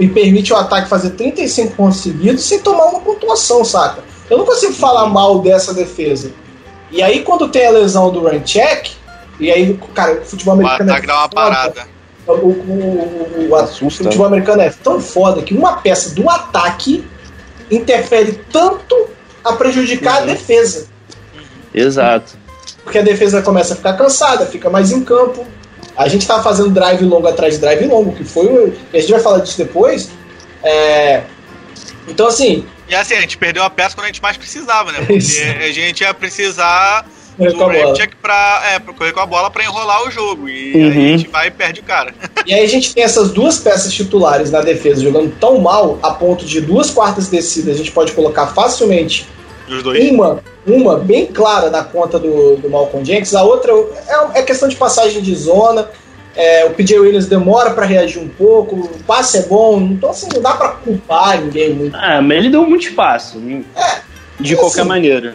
[0.00, 4.02] e permite o ataque fazer 35 pontos seguidos sem tomar uma pontuação, saca?
[4.28, 6.32] Eu não consigo falar mal dessa defesa.
[6.90, 8.88] E aí quando tem a lesão do run check,
[9.38, 11.86] e aí, cara, o futebol O americano ataque dá uma parada.
[12.28, 17.04] O, o, o, Assusta, o futebol americano é tão foda que uma peça do ataque
[17.70, 19.08] interfere tanto
[19.44, 20.86] a prejudicar a defesa.
[21.74, 22.36] Exato.
[22.84, 25.46] Porque a defesa começa a ficar cansada, fica mais em campo.
[25.96, 28.46] A gente tá fazendo drive longo atrás de drive longo, que foi.
[28.46, 30.10] o- E a gente vai falar disso depois.
[30.62, 31.22] É,
[32.06, 34.98] Então, assim, E assim, a gente perdeu a peça quando a gente mais precisava, né?
[35.00, 35.12] Porque
[35.62, 37.06] a gente ia precisar
[37.38, 37.86] correr com a bola.
[37.86, 40.48] Ramcheck pra, é, pra correr com a bola pra enrolar o jogo.
[40.48, 40.90] E Uhum.
[40.90, 42.12] aí a gente vai e perde o cara.
[42.46, 46.12] E aí a gente tem essas duas peças titulares na defesa jogando tão mal a
[46.12, 49.26] ponto de duas quartas descidas a gente pode colocar facilmente
[49.68, 50.10] Os dois.
[50.10, 53.70] uma, uma bem clara na conta do, do Malcolm Jenkins, a outra
[54.34, 55.90] é, é questão de passagem de zona.
[56.34, 60.28] É, o PJ Williams demora para reagir um pouco, o passe é bom, então assim,
[60.32, 61.94] não dá para culpar ninguém muito.
[61.96, 63.38] Ah, mas ele deu muito espaço.
[63.76, 63.98] É,
[64.40, 65.34] de qualquer assim, maneira.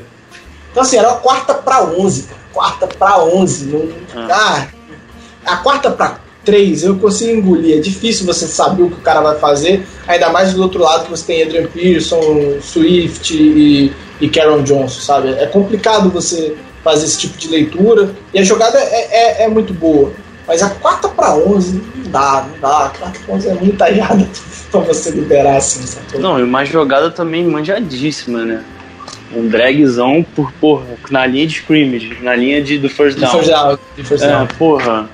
[0.73, 2.41] Então assim, era uma quarta para 11, cara.
[2.51, 3.65] Quarta para 11.
[3.67, 3.89] Não,
[4.31, 4.67] ah.
[5.45, 7.77] a quarta para 3 eu consigo engolir.
[7.77, 11.05] É difícil você saber o que o cara vai fazer, ainda mais do outro lado
[11.05, 15.29] que você tem Adrian Pearson, Swift e, e Karen Johnson, sabe?
[15.29, 19.73] É complicado você fazer esse tipo de leitura e a jogada é, é, é muito
[19.73, 20.11] boa.
[20.47, 22.85] Mas a quarta para 11 não dá, não dá.
[22.87, 24.27] A quarta para 11 é muita jada
[24.71, 26.17] pra você liberar assim, sabe?
[26.17, 28.63] Não, e uma jogada também manjadíssima, né?
[29.35, 33.31] Um dragzão por, porra, na linha de scrimmage, na linha de, do first down.
[33.31, 34.43] First down, first down.
[34.43, 35.09] É, porra.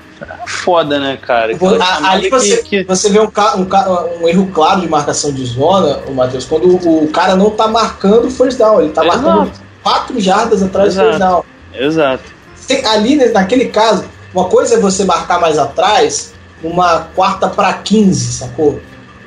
[0.46, 1.54] Foda, né, cara?
[1.54, 4.88] Aquela A- chamada Ali você, que- que- você vê um, um um erro claro de
[4.88, 8.80] marcação de zona, o Matheus, quando o, o cara não tá marcando o first down,
[8.82, 9.22] ele tá Exato.
[9.22, 9.52] marcando
[9.82, 11.32] 4 jardas atrás do first Exato.
[11.72, 11.82] down.
[11.86, 12.24] Exato.
[12.68, 14.04] Tem- ali, né, naquele caso,
[14.34, 18.78] uma coisa é você marcar mais atrás, numa quarta para 15, sacou?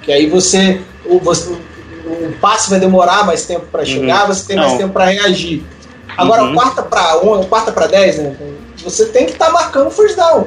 [0.03, 0.79] Que aí você
[1.21, 1.56] você-
[2.05, 4.73] o- passe vai demorar mais tempo para chegar, você tem mais Uhum.
[4.73, 4.81] Não.
[4.83, 5.63] tempo para reagir.
[6.17, 6.53] Agora, Uhum.
[6.53, 8.35] quarta para 11, quarta para 10, né?
[8.83, 10.45] Você tem que estar marcando first down.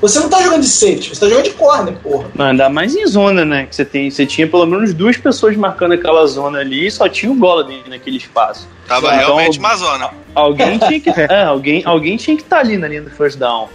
[0.00, 2.26] Você não tá jogando de safety, você tá jogando de corner, porra.
[2.34, 3.64] Mas ainda mais em zona, né?
[3.66, 7.08] Que você, tem, você tinha pelo menos duas pessoas marcando aquela zona ali e só
[7.08, 8.68] tinha o Golladay naquele espaço.
[8.86, 10.10] Tava Então, realmente uma zona.
[10.34, 13.68] Alguém tinha que é, alguém, alguém tinha que estar ali na linha do first down.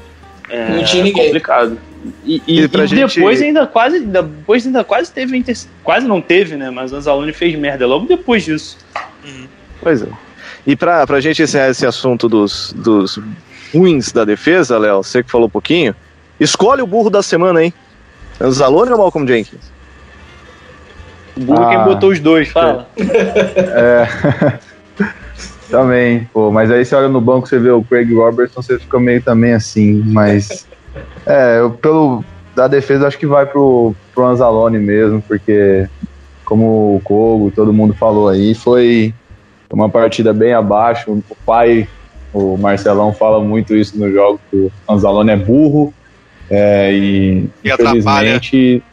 [0.50, 1.26] É, Não tinha ninguém.
[1.26, 1.78] complicado.
[2.24, 5.56] E, e- E pra e gente- depois ainda quase ainda- depois ainda quase teve inter...
[5.84, 6.70] quase não teve, né?
[6.70, 8.78] Mas o Anzalone fez merda logo depois disso.
[9.82, 10.08] Pois é.
[10.66, 13.20] E pra, pra gente encerrar esse assunto dos, dos
[13.74, 15.94] ruins da defesa, Léo, você que falou um pouquinho,
[16.40, 17.74] escolhe o burro da semana, hein?
[18.40, 19.72] Anzalone ou Malcolm Jenkins?
[21.36, 21.70] O burro Ah.
[21.70, 22.90] quem botou os dois, fala.
[25.70, 29.00] Também, pô, mas aí você olha no banco, você vê o Craig Robertson, você fica
[29.00, 30.68] meio também assim, mas
[31.26, 32.24] é, eu, pelo
[32.56, 35.88] da defesa acho que vai pro, pro Anzalone mesmo, porque
[36.46, 39.14] como o Kogo, todo mundo falou aí, foi
[39.72, 41.12] uma partida bem abaixo.
[41.30, 41.88] O pai,
[42.34, 45.94] o Marcelão, fala muito isso no jogo, que o Anzalone é burro,
[46.50, 47.98] é, e, E atrapalha.
[48.00, 48.84] infelizmente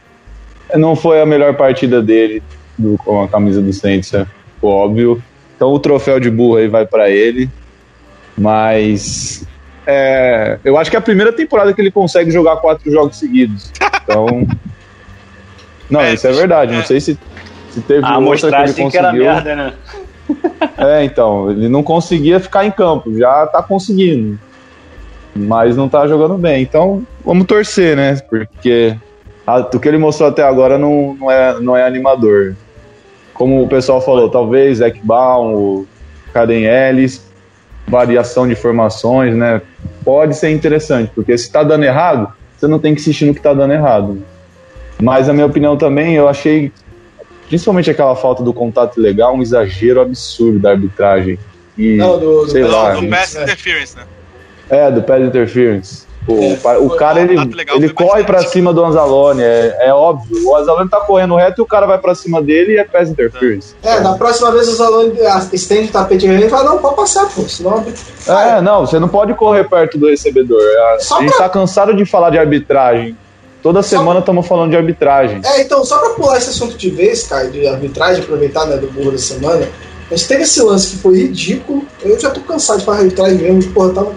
[0.74, 2.42] não foi a melhor partida dele
[2.76, 4.26] do- com a camisa do Saints, é
[4.62, 5.22] óbvio.
[5.56, 7.48] Então o troféu de burro aí vai pra ele.
[8.36, 9.46] Mas
[9.86, 13.70] é, eu acho que é a primeira temporada que ele consegue jogar quatro jogos seguidos.
[14.02, 14.46] Então.
[15.88, 16.72] Não, É, isso é verdade.
[16.72, 16.84] Não é.
[16.84, 17.16] sei se,
[17.70, 19.24] se teve A outra que ele amostragem que era conseguiu.
[19.32, 19.72] merda, né?
[20.78, 24.38] É, então, ele não conseguia ficar em campo, já tá conseguindo.
[25.34, 26.62] Mas não tá jogando bem.
[26.62, 28.16] Então, vamos torcer, né?
[28.28, 28.96] Porque
[29.46, 32.54] a- o que ele mostrou até agora não, não, é, não é animador.
[33.32, 35.86] Como o pessoal falou, talvez Zac Baum, o
[36.32, 37.24] Caden Ellis,
[37.86, 39.62] variação de formações, né?
[40.04, 43.40] Pode ser interessante, porque se tá dando errado, você não tem que insistir no que
[43.40, 44.22] tá dando errado.
[45.00, 46.72] Mas, na minha opinião, também, eu achei
[47.48, 51.38] principalmente aquela falta do contato legal, um exagero absurdo da arbitragem.
[51.76, 52.94] E, Não, do, do sei lá.
[52.94, 54.04] Não, do Pass interference, né?
[54.68, 56.05] É, do pass interference.
[56.28, 59.94] O, É, pa- o cara, ele, legal ele corre pra cima do Anzalone, é, é
[59.94, 60.44] óbvio.
[60.48, 63.08] O Anzalone tá correndo reto e o cara vai pra cima dele e é pass
[63.08, 63.74] interference.
[63.82, 65.16] É, da próxima vez os alunos
[65.52, 67.84] estende o tapete vermelho e fala, não, pode passar, pô, senão...
[68.26, 70.60] É, não, você não pode correr perto do recebedor.
[70.60, 73.16] A, Só gente pra- tá cansado de falar de arbitragem.
[73.62, 75.40] Toda Só semana estamos falando de arbitragem.
[75.44, 78.88] É, então, só pra pular esse assunto de vez, cara, de arbitragem, aproveitar, né, do
[78.90, 79.68] burro da semana,
[80.10, 83.38] a gente teve esse lance que foi ridículo, eu já tô cansado de falar arbitragem
[83.38, 84.12] mesmo, porra, tava...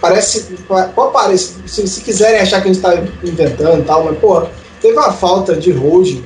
[0.00, 0.56] Parece,
[0.94, 4.50] qual parece, se, se quiserem achar que a gente tá inventando e tal, mas, porra,
[4.80, 6.20] teve uma falta de hold,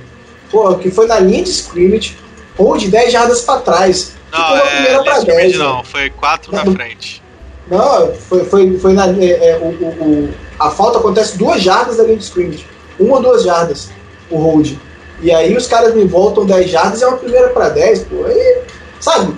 [0.51, 2.19] porra, que foi na linha de scrimmage,
[2.57, 4.13] hold 10 jardas pra trás.
[4.33, 5.65] Não, na primeira é, pra nesse 10, scrimmage né?
[5.65, 6.73] não, foi quatro na Não.
[6.73, 7.23] frente.
[7.71, 9.07] Não, foi, foi, foi na.
[9.09, 12.67] é, é, o, o- a falta acontece duas jardas da linha de scrimmage.
[12.99, 13.91] Uma ou duas jardas,
[14.31, 14.73] o hold.
[15.21, 18.25] E aí os caras me voltam 10 jardas e é uma primeira para 10, pô.
[18.25, 18.59] Aí,
[18.99, 19.35] sabe?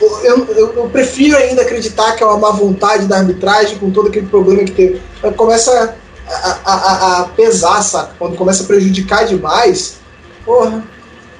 [0.00, 4.08] Eu, eu, eu prefiro ainda acreditar que é uma má vontade da arbitragem com todo
[4.08, 5.02] aquele problema que teve.
[5.36, 5.96] Começa
[6.28, 8.12] a, a, a, pesar, saca?
[8.18, 9.96] Quando começa a prejudicar demais,
[10.44, 10.84] porra.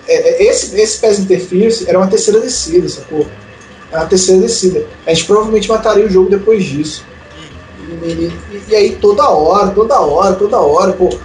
[0.09, 3.27] é, é, esse, esse pass interference era uma terceira descida, sacou?
[3.93, 4.85] É uma terceira descida.
[5.07, 7.05] A gente provavelmente mataria o jogo depois disso.
[8.03, 8.33] E, e-
[8.69, 11.17] e aí toda hora, toda hora, toda hora, pô.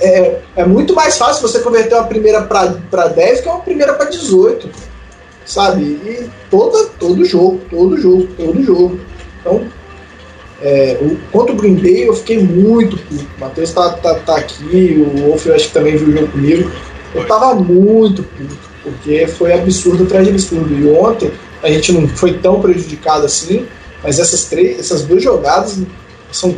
[0.00, 4.06] É, é muito mais fácil você converter uma primeira para 10 que uma primeira para
[4.10, 4.68] 18.
[5.44, 5.82] Sabe?
[5.82, 9.00] E toda, todo jogo, todo jogo, todo jogo.
[9.40, 9.66] Então,
[10.62, 13.26] é, o, contra o Green Bay eu fiquei muito puto.
[13.36, 16.28] O Matheus tá, tá, tá aqui, o Wolf eu acho que também viu o jogo
[16.28, 16.70] comigo.
[17.14, 20.74] Eu tava muito puto, porque foi absurdo atrás de absurdo.
[20.74, 21.30] E ontem
[21.62, 23.66] a gente não foi tão prejudicado assim,
[24.02, 25.78] mas essas três, essas duas jogadas
[26.32, 26.54] são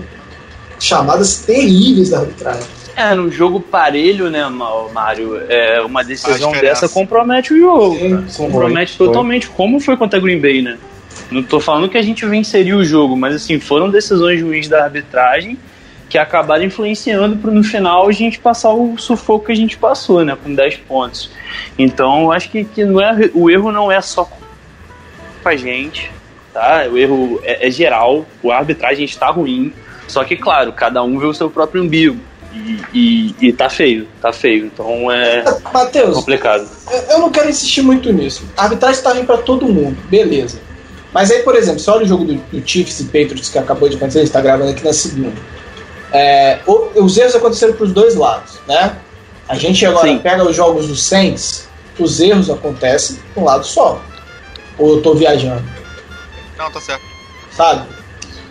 [0.78, 2.75] chamadas terríveis da arbitragem.
[2.96, 5.38] É, num jogo parelho, né, Mário?
[5.50, 7.94] É, uma decisão Faz dessa compromete o jogo.
[7.94, 10.78] Sim, compromete foi, totalmente, como foi contra a Green Bay, né?
[11.30, 14.84] Não tô falando que a gente venceria o jogo, mas assim, foram decisões ruins da
[14.84, 15.58] arbitragem
[16.08, 20.24] que acabaram influenciando para no final a gente passar o sufoco que a gente passou,
[20.24, 21.30] né, com 10 pontos.
[21.78, 26.10] Então, eu acho que, que não é, o erro não é só com a gente,
[26.54, 26.86] tá?
[26.90, 29.72] O erro é, é geral, a arbitragem está ruim,
[30.06, 32.20] só que, claro, cada um vê o seu próprio umbigo.
[32.56, 34.66] E, e, e tá feio, tá feio.
[34.66, 36.66] Então é Matheus, complicado.
[37.10, 38.44] eu- não quero insistir muito nisso.
[38.56, 40.58] A arbitragem tá ruim pra todo mundo, beleza.
[41.12, 43.88] Mas aí, por exemplo, você olha o jogo do, do Chiefs e Patriots que acabou
[43.88, 45.32] de acontecer, a gente tá gravando aqui na segunda.
[46.12, 48.96] É, o- os erros aconteceram pros dois lados, né?
[49.48, 50.18] A gente agora Sim.
[50.18, 54.00] pega os jogos do Saints, os erros acontecem de um lado só.
[54.78, 55.62] Ou eu tô viajando,
[56.58, 57.02] Não, tá certo.
[57.52, 57.86] sabe?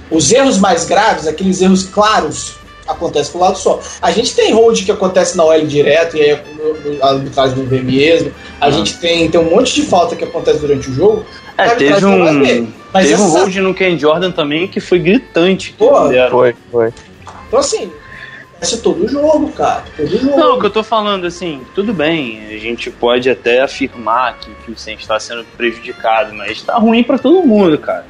[0.09, 2.55] Os erros mais graves, aqueles erros claros,
[2.87, 3.79] acontecem pro lado só.
[4.01, 6.41] A gente tem hold que acontece na OL direto e aí
[7.01, 8.31] a arbitragem não vê mesmo.
[8.59, 11.25] A gente tem, tem um monte de falta que acontece durante o jogo.
[11.57, 15.71] É, teve um, teve um essa- hold no Ken Jordan também que foi gritante.
[15.71, 15.91] Que Pô.
[16.29, 16.93] Foi, foi.
[17.47, 17.91] Então assim,
[18.51, 19.83] acontece todo jogo, cara.
[19.95, 20.37] Todo jogo.
[20.37, 24.49] Não, o que eu tô falando, assim, tudo bem, a gente pode até afirmar que,
[24.65, 28.05] que o Saints está sendo prejudicado, mas tá ruim pra todo mundo, cara.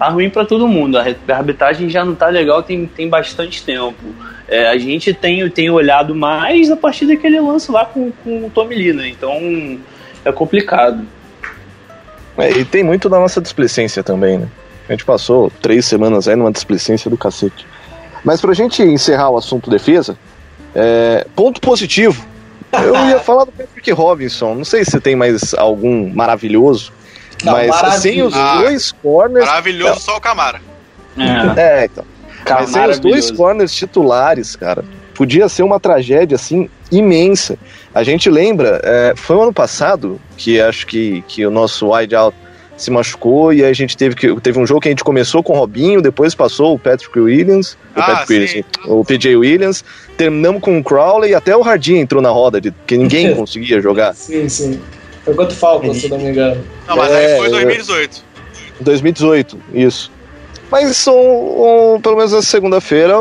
[0.00, 0.96] Tá ruim pra todo mundo.
[0.96, 4.02] A arbitragem já não tá legal tem, tem bastante tempo.
[4.48, 8.50] É, a gente tem, tem olhado mais a partir daquele lance lá com, com o
[8.50, 9.08] Tommy Lee, né?
[9.10, 9.78] Então
[10.24, 11.06] é complicado.
[12.38, 14.48] É, e tem muito da nossa displicência também, né?
[14.88, 17.66] A gente passou três semanas aí numa displicência do cacete.
[18.24, 20.16] Mas pra gente encerrar o assunto defesa,
[20.74, 22.24] é, ponto positivo.
[22.72, 24.54] Eu ia falar do Patrick Robinson.
[24.54, 26.90] Não sei se tem mais algum maravilhoso.
[27.44, 29.46] Não, mas sem os Ah, dois corners.
[29.46, 30.60] Maravilhoso só o Camara.
[31.56, 32.04] É, É, então.
[32.44, 37.58] cara, Mas sem os dois corners titulares, cara, podia ser uma tragédia assim imensa.
[37.94, 42.14] A gente lembra, é, foi o ano passado que acho que, que o nosso wide
[42.14, 42.36] out
[42.76, 45.52] se machucou e a gente teve que teve um jogo que a gente começou com
[45.52, 48.64] o Robinho, depois passou o Patrick Williams, o Ah, Patrick Williams, sim.
[48.86, 49.84] o PJ Williams,
[50.16, 53.82] terminamos com o Crowley e até o Hardy entrou na roda de que ninguém conseguia
[53.82, 54.14] jogar.
[54.14, 54.80] Sim, sim.
[55.24, 56.64] Foi quanto Falcons, se eu não me engano.
[56.88, 58.24] Não, mas É, aí foi eu- 2018.
[58.80, 60.10] 2018, isso.
[60.70, 61.12] Mas um,
[61.96, 63.14] um, pelo menos na segunda-feira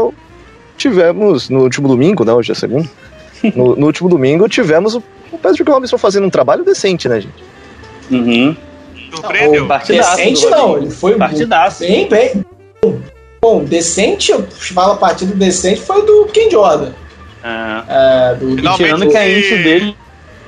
[0.78, 2.90] tivemos, no último domingo, não, hoje é segunda.
[3.56, 7.42] No, no último domingo tivemos o, o Patrick Robinson fazendo um trabalho decente, né, gente?
[8.12, 8.54] Uhum.
[9.16, 9.66] Surpreendeu.
[9.66, 11.80] Não, decente não, ele foi Partidaço.
[11.80, 12.46] bem, bem.
[13.42, 16.92] Bom, decente, eu falo a partida decente foi do Ken Jordan.
[17.42, 17.84] É.
[17.88, 19.96] É, do, E tirando que a índice dele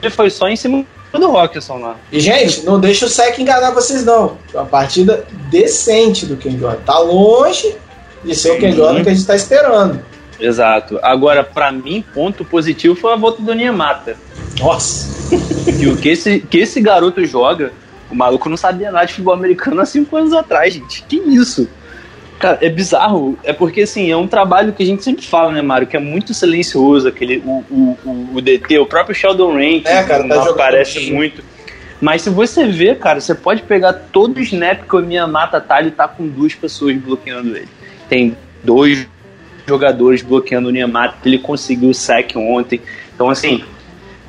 [0.02, 0.84] ele foi só em cima
[1.20, 1.96] do Rockson lá.
[2.12, 4.38] E, gente, não deixa o SEC enganar vocês, não.
[4.48, 6.82] Foi uma partida decente do Ken Jordan.
[6.86, 7.76] Tá longe
[8.24, 8.78] de ser o Ken Sim.
[8.78, 10.04] Jordan que a gente tá esperando.
[10.40, 11.00] Exato.
[11.04, 14.16] Agora, pra mim, ponto positivo foi a volta do Niemata.
[14.60, 15.36] Nossa.
[15.80, 17.72] E o que esse, que esse garoto joga,
[18.10, 21.04] o maluco não sabia nada de futebol americano há cinco anos atrás, gente.
[21.04, 21.68] Que isso?
[22.42, 23.38] Cara, é bizarro.
[23.44, 25.88] É porque, assim, é um trabalho que a gente sempre fala, né, Mário?
[25.88, 30.04] Que é muito silencioso, aquele, o, o, o, o DT, o próprio Sheldon Rankins É,
[30.04, 31.44] cara, tá aparece muito.
[32.02, 35.80] Mas se você ver, cara, você pode pegar todo o snap que o Miyamata tá,
[35.80, 37.68] ele tá com duas pessoas bloqueando ele.
[38.10, 39.08] Tem dois
[39.68, 42.82] jogadores bloqueando o Niemata, ele conseguiu o sack ontem.
[43.14, 43.64] Então, assim,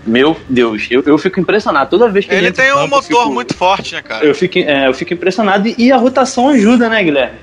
[0.06, 1.88] meu Deus, eu, eu fico impressionado.
[1.88, 4.24] Toda vez que Ele tem um campo, motor fico- muito forte, né, cara?
[4.24, 7.36] Eu fico, é, eu fico impressionado e, e a rotação ajuda, né, Guilherme?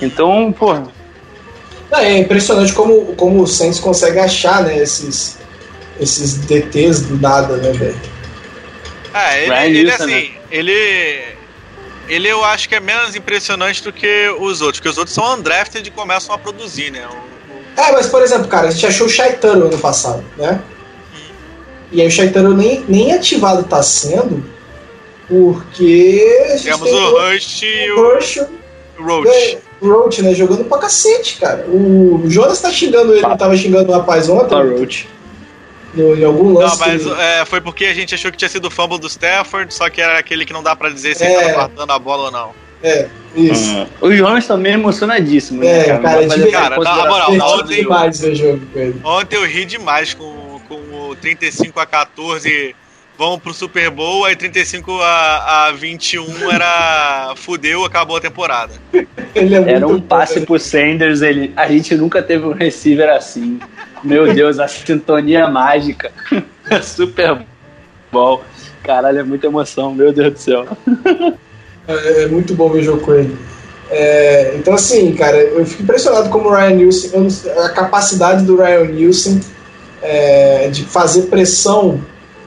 [0.00, 0.84] Então, porra,
[1.90, 5.38] Não, é impressionante como, como o Saints consegue achar, né, esses,
[6.00, 8.00] esses DTs do nada, né, velho?
[9.14, 11.32] É, ele, Ryan ele Nielsen, assim, ele.
[12.08, 15.34] Ele eu acho que é menos impressionante do que os outros, porque os outros são
[15.34, 17.06] undrafted e começam a produzir, né?
[17.06, 20.60] O- o- É, mas por exemplo, cara, a gente achou o Shaitano ano passado, né?
[21.92, 24.42] E aí o Shaitano nem, nem ativado tá sendo,
[25.28, 28.40] porque a gente Temos tem o Rush e o o Rush,
[28.98, 29.58] Roach.
[29.82, 31.66] O Roach, né, jogando pra cacete, cara.
[31.68, 33.36] O Jonas tá xingando ele, Tá.
[33.36, 35.08] tava xingando o rapaz ontem, tá Roach.
[35.94, 36.78] no- em algum Não, lance.
[36.80, 39.72] mas que- é, foi porque a gente achou que tinha sido o fumble do Stafford,
[39.74, 41.26] só que era aquele que não dá pra dizer se É.
[41.32, 42.50] ele tava guardando a bola ou não.
[42.82, 43.70] É, isso.
[43.76, 43.86] Hum.
[44.00, 45.94] O Jonas também é emocionadíssimo, É, né, cara?
[45.96, 47.08] Não cara, pra de cara, na consideração.
[47.10, 49.00] moral, na ontem- demais ver jogo com ele.
[49.04, 50.74] Ontem eu ri demais com, com
[51.10, 52.74] o 35 a 14.
[53.18, 58.72] Vamos pro Super Bowl, aí 35 a, a 21 era fudeu, acabou a temporada.
[59.34, 63.08] Ele é Era um passe bom, pro Sanders, ele, a gente nunca teve um receiver
[63.10, 63.58] assim.
[64.02, 66.10] Meu Deus, a sintonia mágica.
[66.82, 67.42] Super
[68.10, 68.42] bom.
[68.82, 70.66] Caralho, é muita emoção, meu Deus do céu.
[71.88, 73.36] É, é muito bom ver jogo com ele.
[73.90, 78.84] É, então, assim, cara, eu fico impressionado como o Ryan Nielsen, a capacidade do Ryan
[78.84, 79.40] Nielsen
[80.00, 82.00] é, de fazer pressão,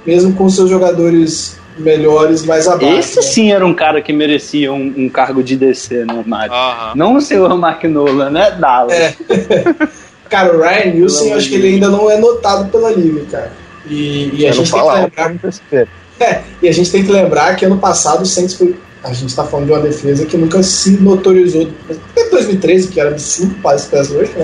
[0.05, 2.97] mesmo com seus jogadores melhores mais abaixo.
[2.97, 3.21] Esse né?
[3.21, 6.53] sim era um cara que merecia um, um cargo de DC no Mário.
[6.53, 6.93] Aham.
[6.95, 8.93] Não o senhor Mark Nolan, né, Dallas?
[8.93, 9.15] É.
[10.29, 13.51] Cara, o Ryan Nielsen, eu acho que ele ainda não é notado pela liga, cara.
[13.85, 15.87] E, e a gente tem falo que lembrar perceber.
[16.19, 18.75] É, e a gente tem que lembrar que ano passado o Saints foi.
[19.03, 21.69] A gente está falando de uma defesa que nunca se notorizou.
[21.87, 24.43] Até 2013, que era absurdo para esse pass rush, né?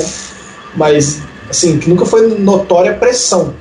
[0.76, 3.56] Mas, assim, que nunca foi notória pressão.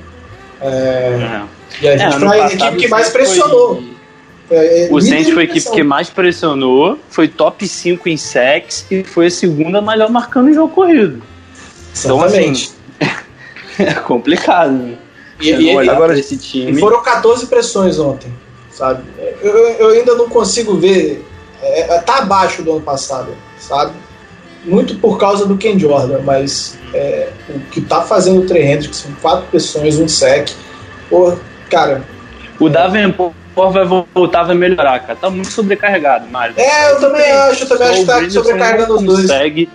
[0.61, 1.60] É, É.
[1.81, 3.83] e a gente ano foi a equipe que mais foi- pressionou.
[4.49, 8.85] É, é, O Saints foi a equipe que mais pressionou, foi top 5 em sacks
[8.91, 11.21] e foi a segunda melhor marcando o jogo corrido.
[11.97, 12.71] Então, assim, Exatamente.
[13.79, 14.97] É complicado, né?
[15.39, 16.79] E- e- agora- esse E time.
[16.79, 18.31] foram 14 pressões ontem,
[18.69, 19.03] sabe?
[19.41, 21.25] Eu, eu- ainda não consigo ver.
[21.63, 23.93] É, tá abaixo do ano passado, sabe?
[24.65, 29.07] Muito por causa do Ken Jordan, mas é, o que tá fazendo o Trey Hendrickson,
[29.07, 30.49] são quatro pressões, um sec.
[31.09, 31.33] Pô,
[31.71, 32.01] cara,
[32.59, 35.15] O Davenport vai voltar, vai melhorar, cara.
[35.19, 36.53] Tá muito sobrecarregado, Mário.
[36.57, 39.21] é, eu também acho, eu também acho que tá sobrecarregando os dois.
[39.21, 39.69] consegue.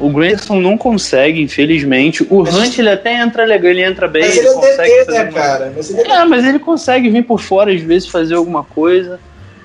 [0.00, 2.24] O Granderson não consegue, infelizmente.
[2.30, 4.22] O Mas- Hunt ele até entra legal, ele entra bem.
[4.22, 5.72] Mas ele ele é consegue DT, né, cara?
[5.76, 9.18] Mas ele é É, mas ele consegue vir por fora, às vezes, fazer alguma coisa.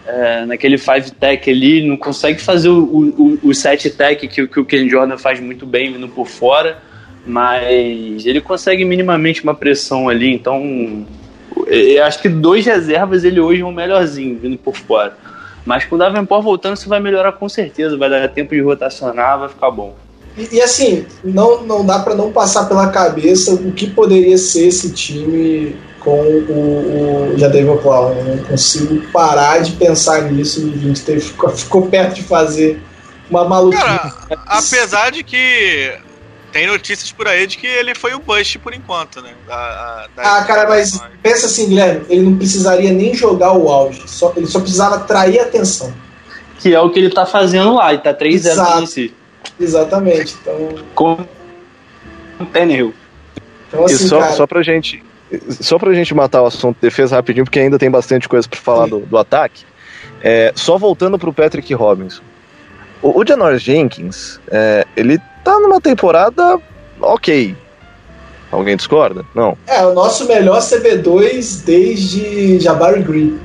[0.08, 4.60] É, naquele five tech ali, não consegue fazer o, o, o set tech que, que
[4.60, 6.80] o Ken Jordan faz muito bem vindo por fora,
[7.26, 11.06] mas ele consegue minimamente uma pressão ali, então
[11.68, 15.16] eu acho que dois reservas ele hoje é um melhorzinho vindo por fora.
[15.66, 19.40] Mas com o Davenport voltando, isso vai melhorar com certeza, vai dar tempo de rotacionar,
[19.40, 19.96] vai ficar bom.
[20.38, 24.68] E, e, assim, não, não dá pra não passar pela cabeça o que poderia ser
[24.68, 28.14] esse time com o, o Jadavion Clown.
[28.14, 32.24] Eu não consigo parar de pensar nisso e a gente teve, ficou, ficou perto de
[32.24, 32.82] fazer
[33.30, 33.84] uma maluquice.
[33.84, 34.14] Cara,
[34.48, 35.94] apesar de que
[36.54, 39.34] tem notícias por aí de que ele foi o bust por enquanto, né?
[39.48, 44.04] Da, da- Ah, cara, mas pensa assim, Guilherme, ele não precisaria nem jogar o auge,
[44.08, 45.92] só, ele só precisava atrair atenção.
[46.60, 48.82] Que é o que ele tá fazendo lá, e tá 3-0 Exato.
[48.82, 49.14] no si.
[49.60, 50.36] Exatamente.
[50.42, 51.18] Então, Com
[52.40, 52.94] o Tannehill.
[53.68, 55.04] então E assim, só, cara, só pra gente.
[55.50, 58.86] Só pra gente matar o assunto defesa rapidinho, porque ainda tem bastante coisa pra falar
[58.88, 59.66] do, do ataque.
[60.22, 62.22] É, só voltando pro Patrick Robinson.
[63.02, 66.60] O, o Janoris Jenkins, é, ele tá numa temporada
[67.02, 67.56] ok.
[68.52, 69.26] Alguém discorda?
[69.34, 69.58] Não.
[69.66, 73.40] é o nosso melhor CB2 desde Jabari Green.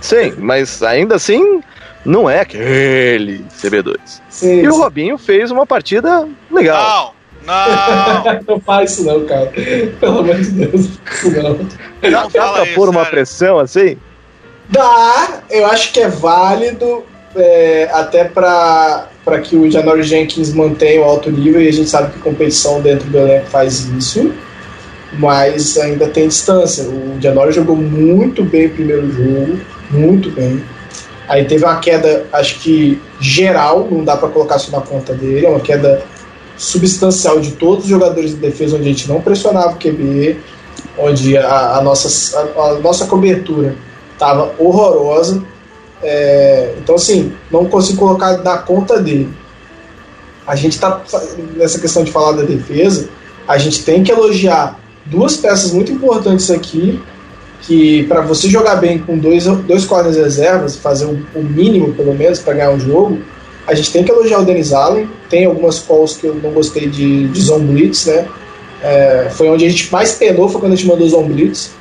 [0.00, 1.60] Sim, mas ainda assim,
[2.04, 3.96] não é aquele CB2.
[4.30, 7.14] Sim, E o Robinho fez uma partida legal.
[7.44, 8.40] Não, não.
[8.46, 9.50] Não faz isso não, cara.
[10.00, 10.88] Pelo amor de Deus,
[11.24, 12.10] não.
[12.10, 13.10] Dá, Não dá pra isso, pôr uma sério.
[13.10, 13.96] pressão assim?
[14.68, 17.04] Dá, eu acho que é válido
[17.36, 19.08] é, até para
[19.44, 23.08] que o Janori Jenkins mantenha o alto nível e a gente sabe que competição dentro
[23.08, 24.32] do elenco faz isso,
[25.14, 26.84] mas ainda tem distância.
[26.84, 29.58] O Janori jogou muito bem o primeiro jogo,
[29.90, 30.62] muito bem.
[31.28, 35.44] Aí teve uma queda, acho que geral, não dá para colocar isso na conta dele,
[35.44, 36.02] é uma queda
[36.56, 40.36] substancial de todos os jogadores de defesa, onde a gente não pressionava o QB,
[40.98, 43.76] onde a, a nossa, a, a nossa cobertura
[44.12, 45.42] estava horrorosa.
[46.02, 49.28] É, então, assim, não consigo colocar na conta dele.
[50.46, 51.02] A gente está
[51.56, 53.08] nessa questão de falar da defesa,
[53.46, 57.00] a gente tem que elogiar duas peças muito importantes aqui,
[57.62, 62.14] que para você jogar bem com dois, dois corners reservas, fazer o, o mínimo pelo
[62.14, 63.18] menos para ganhar um jogo,
[63.68, 65.06] a gente tem que elogiar o Denis Allen.
[65.28, 68.26] Tem algumas calls que eu não gostei de, de Zone Blitz, né?
[68.82, 71.72] É, foi onde a gente mais penou, foi quando a gente mandou Zone Blitz.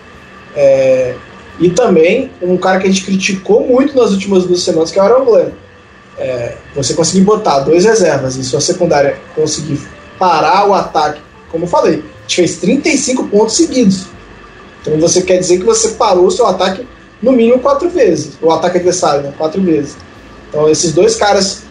[0.54, 1.16] É,
[1.60, 5.02] e também um cara que a gente criticou muito nas últimas duas semanas, que é
[5.02, 5.50] o Aaron Glenn.
[6.18, 9.80] É, você conseguir botar dois reservas e sua secundária conseguir
[10.18, 14.08] parar o ataque, como eu falei, a gente fez 35 pontos seguidos.
[14.82, 16.88] Então você quer dizer que você parou o seu ataque
[17.22, 19.34] no mínimo quatro vezes, o ataque adversário, né?
[19.38, 19.98] quatro vezes.
[20.50, 21.64] Então esses dois caras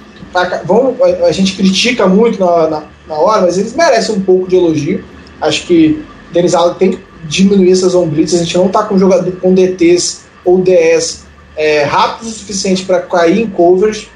[0.65, 0.97] vão,
[1.27, 5.05] a, gente critica muito na, na, na, hora, mas eles merecem um pouco de elogio.
[5.41, 6.99] Acho que Denis Allen tem que
[7.29, 8.35] diminuir essas omblits.
[8.35, 11.25] A gente não está com jogador com DTs ou DS
[11.57, 14.09] é, rápidos o suficiente para cair em coverage.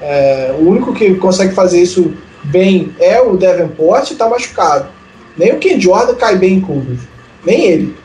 [0.00, 2.12] É, o único que consegue fazer isso
[2.44, 4.88] bem é o Davenport e está machucado.
[5.36, 7.08] Nem o Ken Jordan cai bem em coverage.
[7.44, 7.96] Nem ele.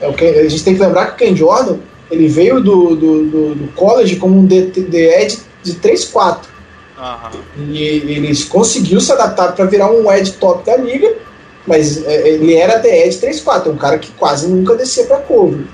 [0.00, 1.76] É o que, a gente tem que lembrar que o Ken Jordan
[2.10, 6.38] ele veio do, do, do, do college como um DE de, de 3-4.
[6.98, 7.72] Uhum.
[7.72, 11.16] E ele conseguiu se adaptar para virar um Ed top da liga,
[11.66, 15.18] mas é, ele era DE de 3-4, é um cara que quase nunca descia para
[15.18, 15.64] cover.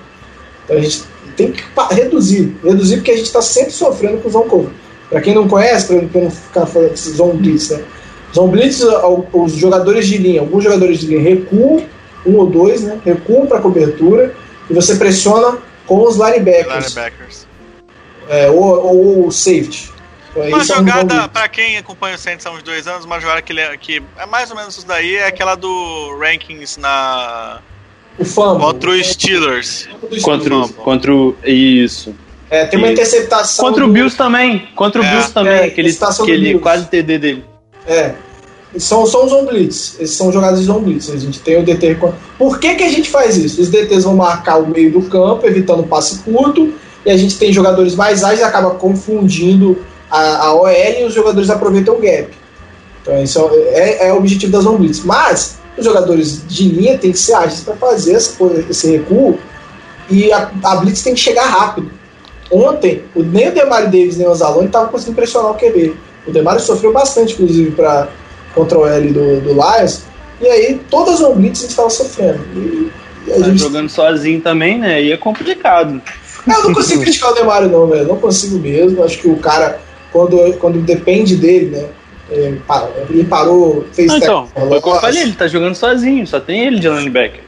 [0.64, 1.03] Então a gente
[1.36, 4.72] tem que reduzir, reduzir porque a gente está sempre sofrendo com o zone cover.
[5.11, 7.82] Pra quem não conhece, pra, pra não ficar falando esses Zone Blitz, né?
[8.34, 8.82] Zone Blitz,
[9.32, 11.84] os jogadores de linha, alguns jogadores de linha recuam,
[12.24, 12.99] um ou dois, né?
[13.05, 14.34] Recuam pra cobertura
[14.70, 17.47] e você pressiona com os linebackers, Linebackers.
[18.28, 19.91] é, ou, ou o safety.
[20.34, 23.04] Então, Uma é um zone jogada, pra quem acompanha o Saints há uns dois anos,
[23.04, 26.80] uma jogada que, ele- que é mais ou menos isso daí, é aquela do Rankings
[26.80, 27.60] na
[28.18, 28.64] O fumble.
[28.64, 29.88] contra os Steelers.
[30.22, 31.36] Contra, o- contra o.
[31.44, 32.14] Isso.
[32.50, 33.64] É, tem uma interceptação.
[33.64, 34.68] Contra o do- Bills também.
[34.74, 35.10] Contra o É.
[35.10, 35.52] Bills também.
[35.52, 36.62] É, aquele do aquele Bills.
[36.62, 37.44] quase TD dele.
[37.86, 38.14] É.
[38.78, 39.96] São, são os blitz.
[40.00, 41.10] Esses são jogadas de on blitz.
[41.10, 41.94] A gente tem o DT.
[42.38, 43.60] Por que, que a gente faz isso?
[43.60, 46.72] Os DTs vão marcar o meio do campo, evitando o passe curto,
[47.04, 49.78] e a gente tem jogadores mais ágeis e acaba confundindo
[50.12, 52.28] a, a OL e os jogadores aproveitam o gap.
[53.02, 55.00] Então, isso é, é o objetivo das on blitz.
[55.04, 58.32] Mas os jogadores de linha têm que ser ágeis para fazer essa
[58.70, 59.38] esse recuo
[60.10, 61.90] e a, a blitz tem que chegar rápido.
[62.50, 65.94] Ontem, o- nem o Demari Davis nem o Zalone estavam conseguindo pressionar o QB.
[66.26, 68.08] O Demari sofreu bastante, inclusive, pra,
[68.54, 70.02] contra o L do, do Lions.
[70.40, 72.40] E aí, todas as blitz a gente estava sofrendo.
[72.54, 72.90] E,
[73.26, 75.02] e a Tá gente- jogando sozinho também, né?
[75.02, 76.00] E é complicado.
[76.46, 78.06] eu não consigo criticar o Demari, não, velho.
[78.06, 79.02] Não consigo mesmo.
[79.02, 79.80] Acho que o cara,
[80.12, 81.88] quando, quando depende dele, né?
[82.32, 82.54] é,
[83.10, 86.40] Ele parou, fez Ah, então, foi o que eu falei, ele tá jogando sozinho, só
[86.40, 87.40] tem ele de linebacker.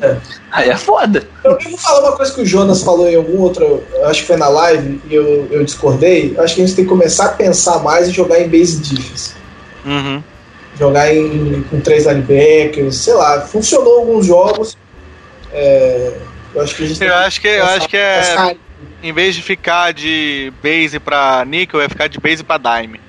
[0.00, 0.16] É.
[0.52, 1.26] Aí é foda.
[1.44, 4.26] Eu, vou falar uma coisa que o Jonas falou em algum outro, eu acho que
[4.26, 6.34] foi na live, e eu, eu discordei.
[6.36, 8.78] Eu acho que a gente tem que começar a pensar mais em jogar em base
[8.78, 9.34] defense.
[9.84, 10.22] Uhum.
[10.78, 13.40] Jogar em, com três linebackers, sei lá.
[13.42, 14.76] Funcionou alguns jogos.
[15.52, 16.12] É,
[16.54, 18.56] eu acho que a gente tem Eu acho que, eu pensar acho que é.
[19.06, 23.00] Em vez de ficar de base pra nickel, é ficar de base pra dime.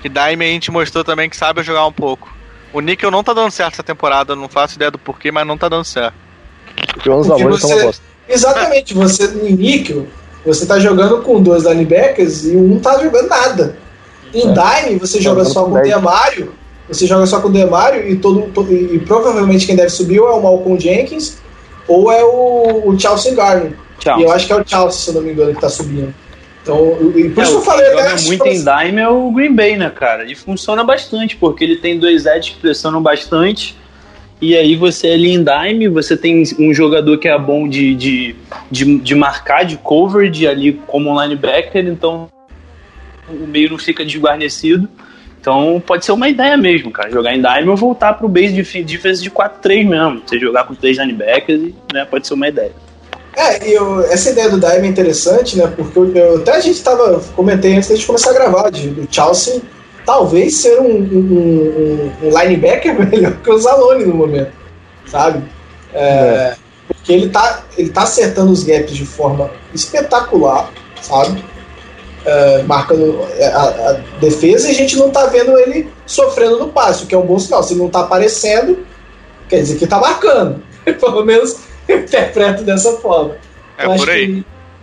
[0.00, 2.32] Que dime a gente mostrou também que sabe jogar um pouco.
[2.72, 5.58] O nickel não tá dando certo essa temporada, não faço ideia do porquê, mas não
[5.58, 6.14] tá dando certo.
[6.92, 8.02] Porque os Porque valores são uma você- bosta.
[8.28, 10.06] Exatamente, você em níquel,
[10.46, 13.76] você tá jogando com dois linebackers e um não tá jogando nada.
[14.32, 15.88] Em Dime, você joga só com o dez.
[15.88, 16.54] Demário,
[16.88, 20.28] você joga só com o Demário e, todo, todo- e provavelmente quem deve subir ou
[20.28, 21.38] é o Malcolm Jenkins
[21.88, 23.72] ou é o, o Chelsea Garner.
[24.04, 24.20] Tchau.
[24.20, 26.14] E eu acho que é o Chelsea, se eu não me engano, que tá subindo.
[26.62, 29.54] Então, e por É, isso eu falei até joga muito em dime é o Green
[29.54, 30.30] Bay, né, cara?
[30.30, 33.74] E funciona bastante, porque ele tem dois edges que pressionam bastante.
[34.42, 38.36] E aí você ali em dime, você tem um jogador que é bom de, de,
[38.70, 42.28] de, de marcar, de coverage ali como um linebacker, então
[43.26, 44.86] o meio não fica desguarnecido.
[45.40, 47.10] Então pode ser uma ideia mesmo, cara.
[47.10, 50.22] Jogar em dime ou voltar pro base de defense de 4-3 mesmo.
[50.26, 52.83] Você jogar com três linebackers, né, pode ser uma ideia.
[53.36, 55.66] É, eu- essa ideia do Dime é interessante, né?
[55.66, 57.20] Porque eu, eu- até a gente tava.
[57.34, 59.60] Comentei antes da gente começar a gravar, de, do Chelsea
[60.06, 64.52] talvez ser um, um- um- linebacker melhor que o Zalone no momento,
[65.06, 65.42] sabe?
[65.94, 66.54] É,
[66.88, 70.70] Porque ele tá, ele tá acertando os gaps de forma espetacular,
[71.00, 71.42] sabe?
[72.26, 73.18] É, marcando
[73.54, 77.14] a, a defesa e a gente não tá vendo ele sofrendo no passe, o que
[77.14, 77.62] é um bom sinal.
[77.62, 78.78] Se ele não tá aparecendo,
[79.48, 80.62] quer dizer que tá marcando.
[80.84, 81.56] Pelo menos
[81.88, 83.36] eu interpreto dessa forma.
[83.78, 84.26] É Eu acho por aí.
[84.26, 84.34] que a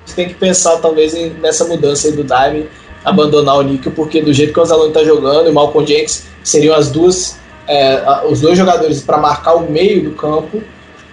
[0.07, 2.67] gente tem que pensar, talvez, em- nessa mudança aí do Dime,
[3.03, 6.25] abandonar o Níquel, porque do jeito que o Zalone tá jogando, e o Malcolm Jenkins
[6.43, 10.61] seriam as duas, é, os dois jogadores para marcar o meio do campo,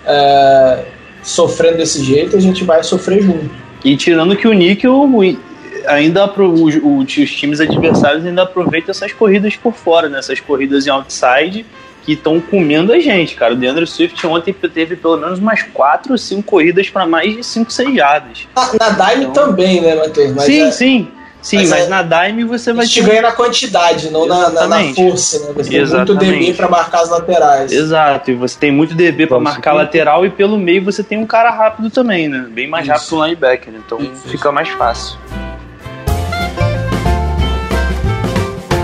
[0.06, 0.84] é,
[1.22, 3.50] sofrendo desse jeito, a gente vai sofrer junto.
[3.84, 5.38] E tirando que o Níquel o-
[5.86, 10.18] ainda os, os times adversários ainda aproveitam essas corridas por fora, né?
[10.18, 11.64] Essas corridas em outside
[12.08, 13.52] que estão comendo a gente, cara.
[13.52, 17.44] O DeAndre Swift ontem teve pelo menos umas 4 ou 5 corridas para mais de
[17.44, 18.48] 5, 6 jardas.
[18.56, 20.32] Na, na Dime Então- também, né, Matheus?
[20.34, 21.08] Mas sim, é, sim.
[21.42, 23.06] Sim, mas mas, é- na Dime você a vai gente ter.
[23.10, 24.50] ganha na quantidade, não na, na, na
[24.82, 24.94] Exatamente.
[25.10, 25.44] força, né?
[25.54, 26.38] Você tem muito Exatamente.
[26.46, 27.72] DB para marcar as laterais.
[27.72, 29.76] Exato, e você tem muito DB para marcar seguir.
[29.84, 32.46] lateral e pelo meio você tem um cara rápido também, né?
[32.50, 32.92] Bem mais Isso.
[32.92, 34.28] rápido que o linebacker, então Isso.
[34.30, 35.18] fica mais fácil.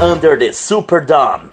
[0.03, 1.49] Under the Superdome.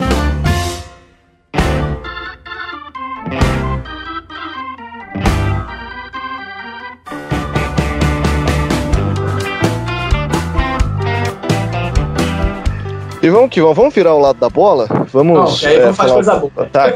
[13.22, 14.88] E vamos que vamos, vamos virar o lado da bola?
[15.12, 15.62] Vamos.
[15.62, 16.68] Não, aí é, não faz falar coisa um pouco- boa.
[16.70, 16.88] Tá.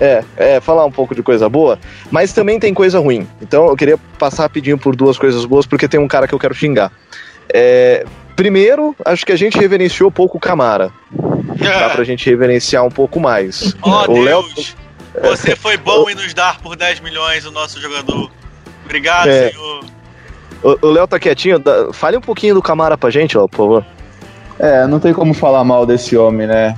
[0.00, 1.78] É, é, falar um pouco de coisa boa,
[2.10, 3.28] mas também tem coisa ruim.
[3.40, 6.38] Então eu queria passar rapidinho por duas coisas boas, porque tem um cara que eu
[6.38, 6.90] quero xingar.
[7.52, 8.04] É,
[8.34, 10.90] primeiro, acho que a gente reverenciou pouco o Camara.
[11.12, 13.76] Dá pra gente reverenciar um pouco mais.
[13.82, 14.42] Oh, o Léo.
[14.54, 14.76] Deus!
[15.22, 18.30] Você foi bom em nos dar por 10 milhões o nosso jogador.
[18.84, 19.50] Obrigado, É.
[19.50, 19.84] senhor.
[20.62, 21.62] O Léo tá quietinho.
[21.92, 23.86] Fale um pouquinho do Camara pra gente, ó, por favor.
[24.60, 26.76] É, não tem como falar mal desse homem, né?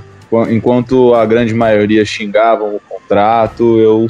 [0.49, 4.07] Enquanto a grande maioria xingavam o contrato, eu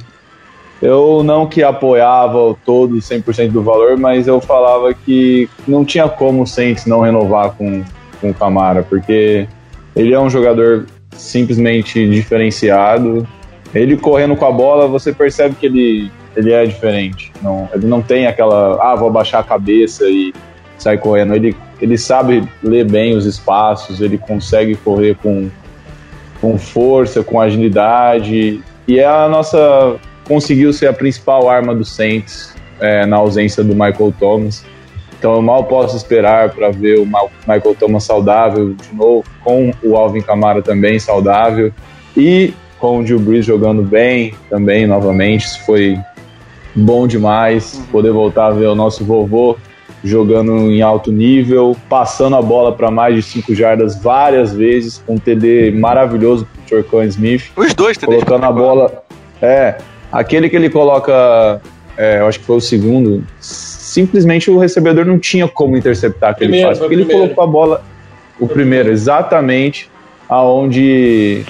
[0.79, 6.09] eu não que apoiava o todo 100% do valor, mas eu falava que não tinha
[6.09, 7.81] como o Saints não renovar com,
[8.19, 9.47] com o Camara, porque
[9.95, 13.25] ele é um jogador simplesmente diferenciado.
[13.73, 17.31] Ele correndo com a bola, você percebe que ele, ele é diferente.
[17.41, 20.33] Não, ele não tem aquela, ah, vou abaixar a cabeça e
[20.77, 21.33] sair correndo.
[21.33, 25.49] Ele, ele sabe ler bem os espaços, ele consegue correr com,
[26.39, 28.61] com força, com agilidade.
[28.87, 29.97] E é a nossa.
[30.25, 34.63] Conseguiu ser a principal arma do Saints é, na ausência do Michael Thomas.
[35.19, 39.97] Então eu mal posso esperar para ver o Michael Thomas saudável de novo, com o
[39.97, 41.73] Alvin Kamara também saudável
[42.15, 45.47] e com o Drew Brees jogando bem também novamente.
[45.47, 45.99] Isso foi
[46.73, 47.85] bom demais uhum.
[47.87, 49.57] poder voltar a ver o nosso vovô
[50.03, 55.15] jogando em alto nível, passando a bola para mais de 5 jardas várias vezes, com
[55.15, 57.51] um TD maravilhoso pro Torcon Smith.
[57.55, 58.23] Os dois TDs.
[58.23, 59.03] Colocando a bola.
[59.41, 59.77] É,
[60.11, 61.61] aquele que ele coloca,
[61.97, 66.51] é, eu acho que foi o segundo, simplesmente o recebedor não tinha como interceptar aquele
[66.51, 67.83] primeiro, passe, porque ele colocou a bola,
[68.39, 69.89] o primeiro, exatamente
[70.27, 71.43] aonde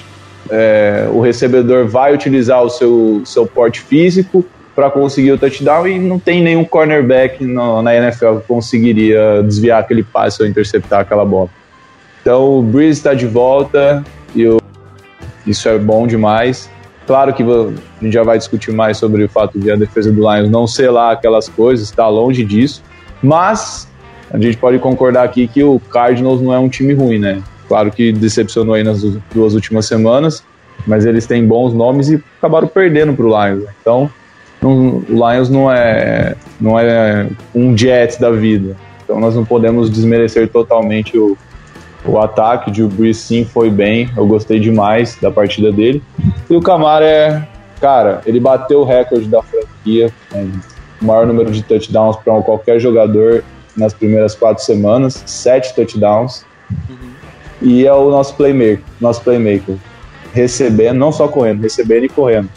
[0.50, 4.44] é, o recebedor vai utilizar o seu, seu porte físico
[4.74, 9.80] para conseguir o touchdown e não tem nenhum cornerback no, na NFL que conseguiria desviar
[9.80, 11.48] aquele passe ou interceptar aquela bola.
[12.20, 14.02] Então o Breeze está de volta
[14.34, 14.44] e
[15.46, 16.70] isso é bom demais.
[17.06, 20.20] Claro que a gente já vai discutir mais sobre o fato de a defesa do
[20.20, 22.82] Lions não ser lá aquelas coisas, está longe disso,
[23.22, 23.86] mas
[24.30, 27.42] a gente pode concordar aqui que o Cardinals não é um time ruim, né?
[27.68, 29.02] Claro que decepcionou aí nas
[29.34, 30.42] duas últimas semanas,
[30.86, 33.64] mas eles têm bons nomes e acabaram perdendo para o Lions.
[33.64, 33.72] Né?
[33.80, 34.10] Então,
[34.64, 38.74] não, o Lions não é, não é um Jets da vida.
[39.04, 41.36] Então, nós não podemos desmerecer totalmente o,
[42.06, 46.02] o ataque de o Breeze sim foi bem, eu gostei demais da partida dele.
[46.48, 47.46] E o Camara é,
[47.78, 50.50] cara, ele bateu o recorde da franquia, né,
[51.00, 53.44] o maior número de touchdowns para qualquer jogador
[53.76, 56.46] nas primeiras quatro semanas, sete touchdowns.
[56.88, 56.96] Uhum.
[57.60, 59.76] E é o nosso playmaker, nosso playmaker,
[60.32, 62.48] recebendo, não só correndo, recebendo e correndo.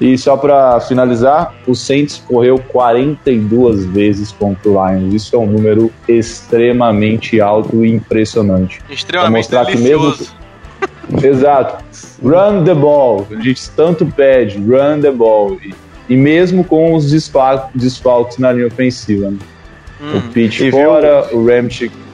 [0.00, 5.14] E só para finalizar, o Saints correu 42 vezes contra o Lions.
[5.14, 8.80] Isso é um número extremamente alto e impressionante.
[8.90, 10.16] Extremamente pra mostrar delicioso.
[10.18, 11.84] que mesmo Exato.
[12.22, 13.26] Run the ball.
[13.30, 15.56] A gente tanto pede, run the ball.
[15.64, 15.74] E,
[16.08, 19.30] e mesmo com os desfalques, na linha ofensiva.
[19.30, 19.38] Né?
[20.00, 20.18] Hum.
[20.18, 21.38] O Pitt fora, viu?
[21.38, 22.05] o Ramchick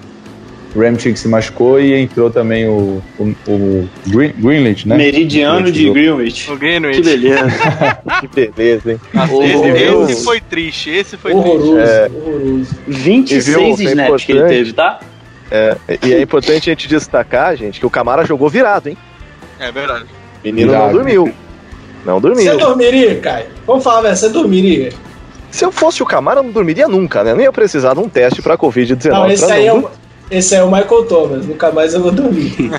[0.74, 4.96] Ramchick se machucou e entrou também o, o, o Green, Greenwich, né?
[4.96, 6.50] Meridiano de Greenwich.
[6.50, 7.00] O Greenwich.
[7.00, 7.46] Que beleza.
[8.20, 9.00] que beleza, hein?
[9.12, 11.90] Nossa, esse, esse, foi triste, esse foi horroroso, triste.
[11.90, 12.76] É, horroroso.
[12.88, 15.00] 26 viu, snaps que ele teve, tá?
[15.50, 18.96] É, e é importante a gente destacar, gente, que o Camara jogou virado, hein?
[19.60, 20.06] É verdade.
[20.42, 20.86] Menino virado.
[20.86, 21.34] não dormiu.
[22.04, 22.44] Não dormiu.
[22.44, 23.46] Você dormiria, Caio?
[23.66, 24.92] Vamos falar, velho, você dormiria?
[25.50, 27.34] Se eu fosse o Camara, eu não dormiria nunca, né?
[27.34, 29.10] Nem ia precisar de um teste pra Covid-19.
[29.10, 29.88] Não, esse aí, é o,
[30.32, 32.56] esse é o Michael Thomas, nunca mais eu vou dormir.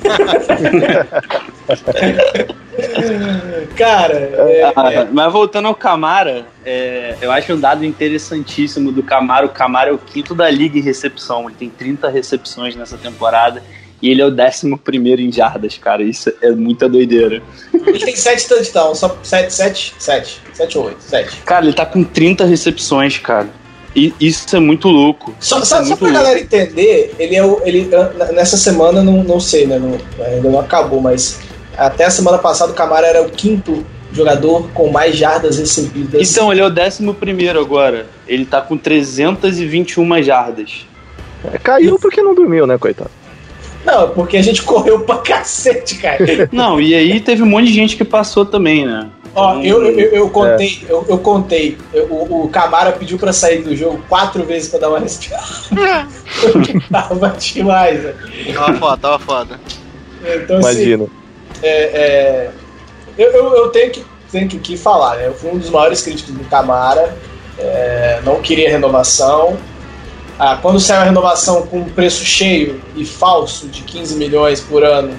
[3.77, 5.07] Cara, é, ah, é...
[5.11, 9.45] mas voltando ao Camara, é, eu acho um dado interessantíssimo do Camara.
[9.45, 13.61] O Camara é o quinto da liga em recepção, ele tem 30 recepções nessa temporada.
[14.01, 16.03] E ele é o décimo primeiro em jardas, cara.
[16.03, 17.41] Isso é muita doideira.
[17.73, 21.37] Ele tem 7 touchdowns, só 7, 7, 7, 7 ou 8, 7.
[21.45, 23.47] Cara, ele tá com 30 recepções, cara.
[23.95, 25.33] E isso é muito louco.
[25.39, 26.23] Só, só, é muito só pra louco.
[26.23, 27.61] galera entender, ele é o.
[27.63, 27.89] Ele,
[28.33, 29.77] nessa semana, não, não sei, né?
[29.77, 31.39] Não, ainda não acabou, mas
[31.77, 36.31] até a semana passada o Camara era o quinto jogador com mais jardas recebidas.
[36.31, 38.05] Então, ele é o décimo primeiro agora.
[38.27, 40.85] Ele tá com 321 jardas.
[41.51, 43.11] É, caiu porque não dormiu, né, coitado?
[43.85, 46.49] Não, porque a gente correu pra cacete, cara.
[46.51, 49.07] não, e aí teve um monte de gente que passou também, né?
[49.35, 50.91] Ó, eu, eu, eu contei, é.
[50.91, 51.77] eu, eu, contei.
[51.93, 55.43] o, o Camara pediu pra sair do jogo quatro vezes pra dar uma respirada.
[56.51, 58.53] Porque tava demais, velho.
[58.53, 59.59] Tava foda, tava foda.
[60.23, 61.05] Então, Imagino.
[61.05, 62.51] Assim, é, é,
[63.17, 65.27] eu, eu, eu, tenho, que, tenho que, falar, né?
[65.27, 67.15] Eu fui um dos maiores críticos do Camara.
[67.57, 69.57] É, não queria renovação.
[70.37, 75.13] Ah, quando saiu a renovação com preço cheio e falso de 15 milhões por ano,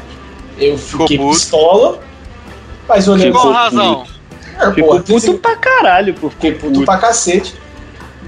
[0.58, 2.00] eu fiquei pistola.
[2.88, 3.32] Mas olhando.
[3.32, 4.06] Com razão.
[4.58, 6.30] É, Ficou puto pra caralho, pô.
[6.30, 7.54] Fiquei puto, puto pra cacete.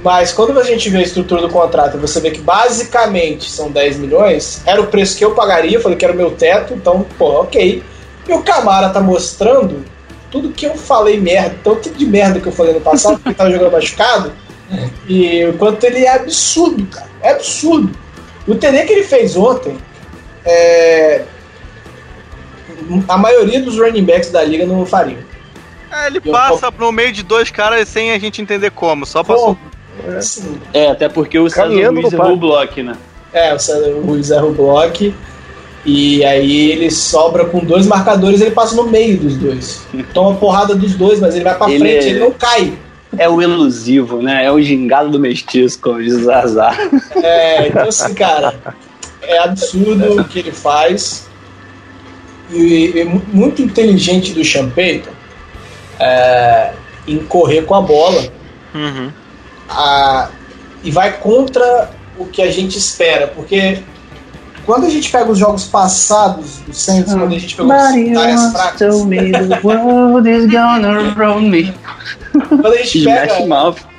[0.02, 3.98] Mas quando a gente vê a estrutura do contrato, você vê que basicamente são 10
[3.98, 7.04] milhões, era o preço que eu pagaria, eu falei que era o meu teto, então,
[7.18, 7.82] pô, ok.
[8.28, 9.84] E o Camara tá mostrando
[10.30, 13.34] tudo que eu falei merda, tanto de merda que eu falei no passado, porque ele
[13.34, 14.32] tava jogando machucado,
[15.08, 17.08] e o quanto ele é absurdo, cara.
[17.22, 17.90] É absurdo.
[18.46, 19.76] O TD que ele fez ontem,
[20.44, 21.22] é,
[23.08, 25.18] a maioria dos running backs da liga não fariam.
[25.90, 29.56] É, ele passa no meio de dois caras sem a gente entender como, só passou.
[30.72, 32.96] É, é até porque o César Luiz errou o bloco, né?
[33.32, 35.12] É, o César Ruiz erra o bloco.
[35.84, 39.86] E aí ele sobra com dois marcadores ele passa no meio dos dois.
[40.12, 42.72] Toma porrada dos dois, mas ele vai pra Ele frente, é- ele não cai.
[43.16, 44.44] É o elusivo, né?
[44.44, 46.76] É o gingado do mestiço, como diz o Zazar.
[47.14, 48.52] É, então assim, cara,
[49.22, 51.25] é absurdo o que ele faz.
[52.50, 55.08] E é mu- muito inteligente do Champeito
[55.98, 56.72] é,
[57.06, 58.22] em correr com a bola
[58.74, 59.10] Uhum.
[59.68, 60.28] a-
[60.84, 63.78] e vai contra o que a gente espera, porque
[64.64, 68.52] quando a gente pega os jogos passados do Saints, quando a gente pegou as áreas
[68.52, 71.74] fracas, told me the world is gonna roll me.
[72.48, 73.32] quando a gente pega.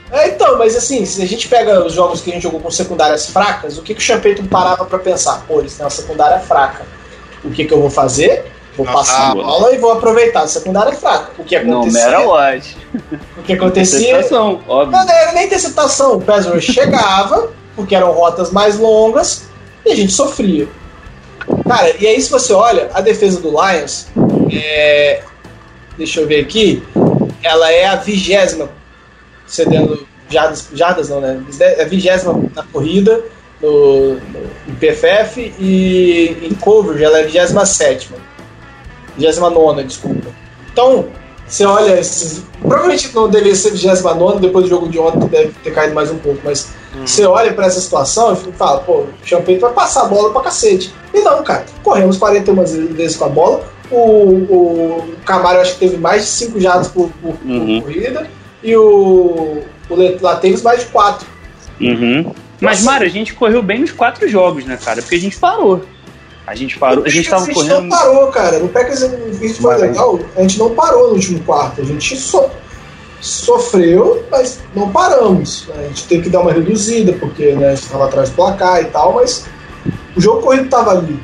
[0.09, 2.71] É, então, mas assim, se a gente pega os jogos que a gente jogou com
[2.71, 5.43] secundárias fracas, o que, que o Champeyton parava pra pensar?
[5.47, 6.85] Pô, eles têm uma secundária fraca.
[7.47, 8.45] O que, que eu vou fazer?
[8.75, 9.45] Vou Nossa, passar a boa.
[9.45, 11.31] bola e vou aproveitar a secundária fraca.
[11.37, 12.11] O que acontecia?
[12.11, 12.77] matter what.
[13.37, 13.99] o que acontecia?
[13.99, 14.91] Interceptação, óbvio.
[14.91, 16.17] Não, não era nem interceptação.
[16.17, 19.47] O pass rush chegava, porque eram rotas mais longas,
[19.83, 20.67] e a gente sofria.
[21.67, 24.07] Cara, e aí se você olha, a defesa do Lions,
[24.51, 25.21] é,
[25.97, 26.83] deixa eu ver aqui,
[27.41, 28.69] ela é a vigésima
[29.47, 31.41] cedendo jardas, jardas não, né?
[31.59, 33.23] É a vigésima na corrida,
[33.61, 38.17] no, no PFF, e em coverage ela é a vigésima sétima.
[39.17, 40.27] Vigésima nona, desculpa.
[40.71, 41.05] Então,
[41.47, 42.43] você olha esses.
[42.61, 46.17] Provavelmente não deveria ser 29 depois do jogo de ontem deve ter caído mais um
[46.17, 46.69] pouco, mas
[47.05, 50.41] você olha pra essa situação e fala, pô, o Champagne vai passar a bola pra
[50.41, 50.93] cacete.
[51.13, 53.63] E não, cara, corremos 41 vezes com a bola.
[53.89, 57.81] O, o Camaro acho que teve mais de 5 jardas por, por- por Uhum.
[57.81, 58.27] corrida.
[58.63, 61.25] E o, o Lateiros mais de 4.
[61.79, 62.33] Uhum.
[62.61, 65.01] Mas, Mário, a gente correu bem nos quatro jogos, né, cara?
[65.01, 65.83] Porque a gente parou.
[66.45, 67.81] A gente parou, a gente tava a gente correndo.
[67.81, 68.59] não parou, cara.
[68.59, 69.01] No Packers
[69.41, 70.19] isso foi legal.
[70.35, 71.81] A gente não parou no último quarto.
[71.81, 72.49] A gente so-
[73.19, 75.67] sofreu, mas não paramos.
[75.77, 78.81] A gente teve que dar uma reduzida, porque né, a gente estava atrás do placar
[78.81, 79.45] e tal, mas
[80.15, 81.19] o jogo corrido estava ali.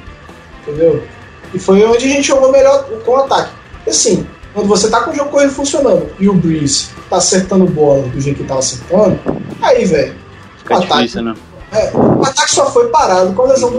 [0.61, 1.03] Entendeu?
[1.53, 3.51] E foi onde a gente jogou melhor com o ataque.
[3.86, 7.65] E assim, quando você tá com o jogo corrido funcionando e o Breeze tá acertando
[7.65, 9.19] bola do jeito que tava acertando,
[9.61, 10.15] aí, velho,
[10.64, 11.36] Fica o ataque, difícil, né?
[11.72, 13.78] é, o ataque só foi parado com a lesão do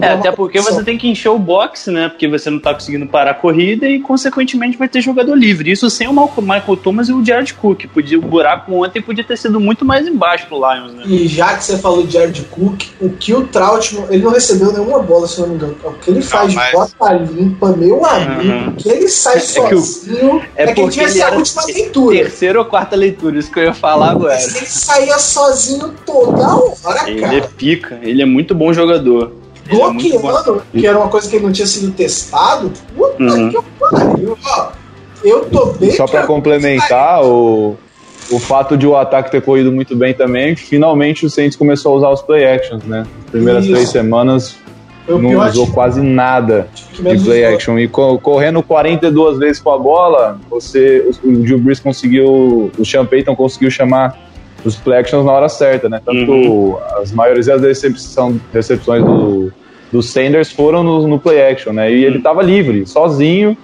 [0.00, 2.08] É, até porque você tem que encher o boxe, né?
[2.08, 5.70] Porque você não tá conseguindo parar a corrida e, consequentemente, vai ter jogador livre.
[5.70, 7.86] Isso sem o Michael Thomas e o Jared Cook.
[7.92, 11.02] Podia, o buraco ontem podia ter sido muito mais embaixo pro Lions, né?
[11.06, 14.72] E já que você falou de Jared Cook, o que o Troutman, ele não recebeu
[14.72, 15.76] nenhuma bola, se eu não me engano.
[15.84, 18.68] O que ele faz mas- de bota limpa, meu amigo, Uhum.
[18.68, 21.64] o que ele sai É que o- sozinho, é é, que ele ser a última
[21.66, 22.16] leitura.
[22.16, 24.34] Terceira ou quarta leitura, isso que eu ia falar agora.
[24.34, 27.36] Mas ele saía sozinho toda hora, Ele cara.
[27.36, 29.39] é pica, ele é muito bom jogador.
[29.70, 30.18] Ele é.
[30.18, 32.70] Bloqueando, que era uma coisa que não tinha sido testado.
[32.96, 33.50] Puta Uhum.
[33.50, 34.68] que pariu, ó.
[35.22, 35.90] Eu tô bem.
[35.92, 37.76] Só para complementar, o,
[38.30, 41.96] o fato de o ataque ter corrido muito bem também, finalmente o Saints começou a
[41.96, 43.06] usar os play actions, né?
[43.26, 43.72] As primeiras Isso.
[43.74, 44.56] três semanas
[45.08, 47.54] o não usou time quase nada de play usou.
[47.54, 47.78] action.
[47.78, 52.84] E co- correndo 42 vezes com a bola, você, o, o Drew Brees conseguiu, o
[52.84, 54.16] Sean Payton conseguiu chamar
[54.64, 56.00] os play actions na hora certa, né?
[56.04, 56.76] Tanto Uhum.
[57.02, 59.52] as maiores das decepção, decepções do,
[59.92, 61.92] do Sanders foram no, no play action, né?
[61.92, 63.56] E ele tava livre, sozinho,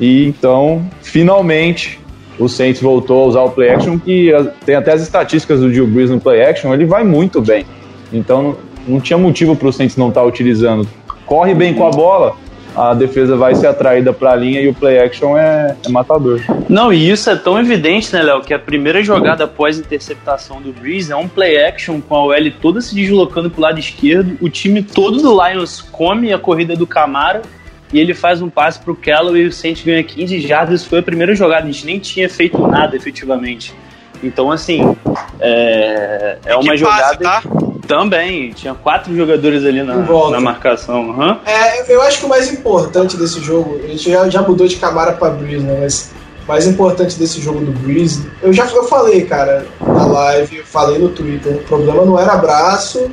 [0.00, 2.00] e então, finalmente,
[2.38, 4.30] o Saints voltou a usar o play action, que
[4.64, 7.64] tem até as estatísticas do Drew Brees no play action, ele vai muito bem.
[8.12, 8.56] Então,
[8.86, 10.86] não, tinha motivo para o Saints não estar utilizando.
[11.26, 12.36] Corre bem com a bola,
[12.74, 16.40] a defesa vai ser atraída para a linha e o play action é, é matador.
[16.68, 20.60] Não, e isso é tão evidente, né, Léo, que a primeira jogada após a interceptação
[20.60, 24.36] do Breeze é um play action com a OL toda se deslocando pro lado esquerdo,
[24.40, 27.42] o time todo do Lions come a corrida do Camara
[27.92, 30.80] e ele faz um passe pro Callaway e o Saints ganha 15 jardas.
[30.80, 33.72] Isso foi a primeira jogada, a gente nem tinha feito nada efetivamente.
[34.22, 34.96] Então, assim,
[35.38, 37.63] é, é uma que jogada passe, tá?
[37.84, 38.50] Também.
[38.52, 41.10] Tinha quatro jogadores ali na, na marcação.
[41.10, 41.40] aham.
[41.46, 44.76] É, eu acho que o mais importante desse jogo, a gente já, já mudou de
[44.76, 45.80] Camara pra Breeze, né?
[45.80, 46.12] Mas
[46.44, 50.64] o mais importante desse jogo do Breeze, eu já eu falei, cara, na live, eu
[50.64, 53.10] falei no Twitter, o problema não era abraço,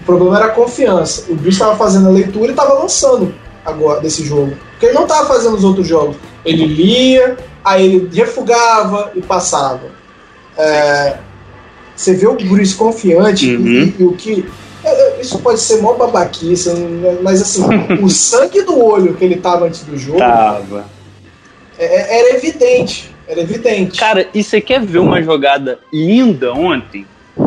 [0.00, 1.24] o problema era confiança.
[1.30, 3.34] O Breeze tava fazendo a leitura e tava lançando
[3.64, 4.56] agora desse jogo.
[4.72, 6.16] Porque ele não tava fazendo os outros jogos.
[6.44, 9.80] Ele lia, aí ele refugava e passava.
[10.56, 11.16] É,
[11.98, 13.66] você vê o Breeze confiante Uhum.
[13.66, 14.46] e, e o que
[14.84, 14.88] é,
[15.18, 16.70] é, Isso pode ser mó babaquice,
[17.22, 17.62] mas assim,
[18.00, 20.86] o sangue do olho que ele tava antes do jogo Tava.
[21.78, 23.10] é- era evidente.
[23.26, 23.98] Era evidente.
[23.98, 27.04] Cara, e você quer ver uma jogada linda ontem?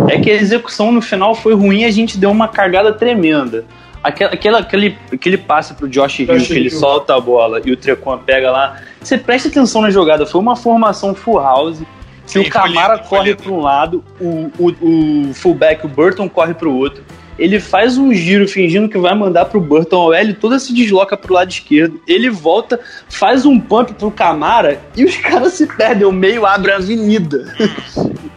[0.08, 3.66] É que a execução no final foi ruim e a gente deu uma cagada tremenda.
[4.04, 6.80] Aquela, aquela- aquele, aquele passe pro Josh Hill, Josh que ele Hill.
[6.80, 8.80] solta a bola e o Trequan pega lá.
[9.02, 11.80] Você presta atenção na jogada, foi uma formação full house.
[12.26, 15.90] Que Sim, o Camara foi lindo, corre para um lado, o, o, o fullback, o
[15.90, 17.04] Burton, corre para o outro.
[17.38, 20.06] ele faz um giro fingindo que vai mandar pro Burton.
[20.08, 22.00] O L toda se desloca pro lado esquerdo.
[22.08, 26.06] Ele volta, faz um pump pro Camara e os caras se perdem.
[26.08, 27.54] O meio abre a avenida.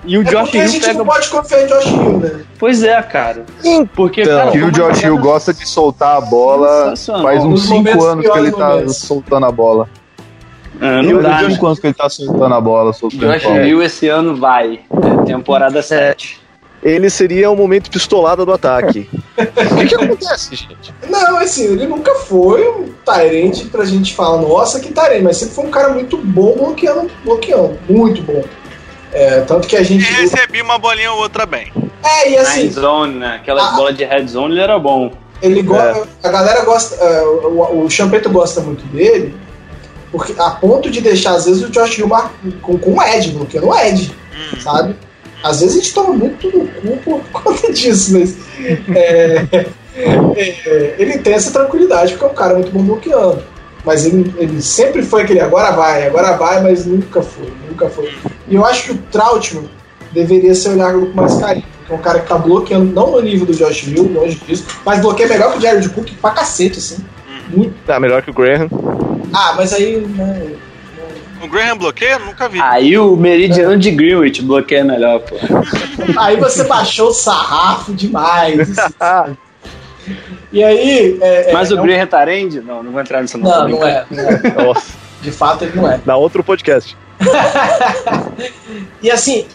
[0.06, 0.98] E o É Josh porque a Hill gente pega.
[0.98, 2.44] não pode confiar em Josh Hill, né?
[2.58, 3.44] Pois é, cara.
[3.94, 6.94] Porque, Então, cara, E o como Josh a Hill galera- gosta de soltar a bola.
[6.96, 9.88] Faz uns Nos 5 momentos anos que ele tá soltando a bola.
[10.80, 11.50] Ah, E não o dá, né?
[11.50, 13.66] 5 anos que ele tá soltando a bola, soltando a Josh.
[13.66, 14.80] Hill esse ano vai.
[15.20, 16.40] É temporada 7.
[16.82, 19.08] Ele seria o momento pistolada do ataque.
[19.38, 20.94] o que, que acontece, gente?
[21.08, 25.54] Não, assim, ele nunca foi um Tyrande pra gente falar, nossa, que Tyrande, mas sempre
[25.54, 28.42] foi um cara muito bom bloqueando, bloqueando, muito bom.
[29.12, 30.02] É, tanto que a E gente.
[30.12, 31.72] recebi uma bolinha ou outra bem.
[32.02, 33.36] É, e assim, Red zone, né?
[33.40, 33.72] Aquela Ah.
[33.76, 35.10] bola de red zone, ele era bom.
[35.40, 36.06] ele gosta.
[36.22, 36.96] A galera gosta.
[36.96, 39.34] é, o, o Champeto gosta muito dele,
[40.14, 42.08] porque a ponto de deixar, às vezes, o Josh Hill
[42.62, 44.14] com, com o Ed, bloqueando o Ed,
[44.62, 44.94] sabe?
[45.42, 48.36] Às vezes a gente toma muito no cu por conta disso, mas.
[48.94, 53.42] é, é, ele tem essa tranquilidade, porque é um cara muito bom bloqueando.
[53.84, 58.14] Mas ele, ele sempre foi aquele agora vai, agora vai, mas nunca foi, nunca foi.
[58.46, 59.68] E eu acho que o Trautmann
[60.12, 61.66] deveria ser olhado com mais carinho.
[61.80, 64.64] Porque é um cara que tá bloqueando, não no nível do Josh Hill, longe disso,
[64.86, 67.04] mas bloqueia melhor que o Jared Cook pra cacete, assim.
[67.48, 67.74] Muito.
[67.84, 68.68] Tá melhor que o Graham.
[69.32, 69.96] Ah, mas aí.
[69.98, 70.52] né,
[71.42, 72.18] O Graham bloqueia?
[72.18, 72.60] Nunca vi.
[72.60, 75.36] Aí o meridiano de Greenwich bloqueia melhor, pô.
[76.18, 78.68] Aí você baixou o sarrafo demais.
[80.52, 81.18] E aí.
[81.20, 82.60] é- é- Mas é o um- Graham Tarend?
[82.60, 83.50] Não, não vou entrar nisso não.
[83.50, 84.74] Não, não é, não é.
[85.22, 85.98] De fato, ele não é.
[86.04, 86.96] dá outro podcast.
[89.02, 89.46] E assim,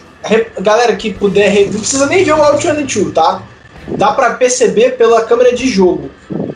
[0.60, 3.42] galera que puder, não precisa nem ver o Out 22, tá?
[3.88, 6.10] Dá pra perceber pela câmera de jogo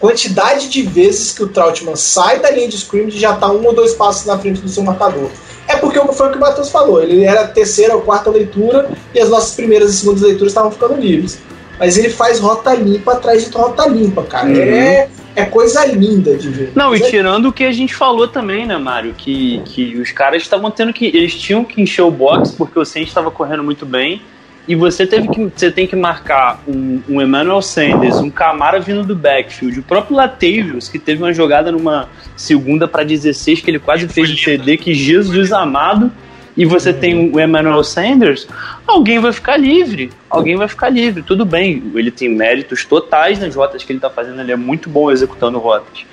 [0.05, 3.73] quantidade de vezes que o Trautmann sai da linha de scrimmage já tá um ou
[3.73, 5.31] dois passos na frente do seu marcador.
[5.67, 8.91] É porque foi o que o Matheus falou, ele era a terceira ou quarta leitura
[9.15, 11.41] e as nossas primeiras e segundas leituras estavam ficando livres.
[11.79, 14.47] Mas ele faz rota limpa atrás de rota limpa, cara.
[14.47, 14.57] Uhum.
[14.57, 16.73] É, é coisa linda de ver.
[16.75, 19.15] Não, e tirando o que a gente falou também, né, Mário?
[19.17, 21.07] Que, que os caras estavam tendo que.
[21.07, 24.21] Eles tinham que encher o box porque o Saints estava correndo muito bem.
[24.67, 25.51] E você teve que.
[25.55, 30.17] Você tem que marcar um, um Emmanuel Sanders, um Camara vindo do backfield, o próprio
[30.17, 34.79] Latavius, que teve uma jogada numa segunda para 16, que ele quase fez o CD,
[34.79, 36.11] que Jesus amado,
[36.57, 38.49] e você tem o Emmanuel Sanders,
[38.87, 40.11] alguém vai ficar livre.
[40.31, 41.83] Alguém vai ficar livre, tudo bem.
[41.95, 45.59] Ele tem méritos totais nas rotas que ele tá fazendo, ele é muito bom executando
[45.59, 46.07] rotas.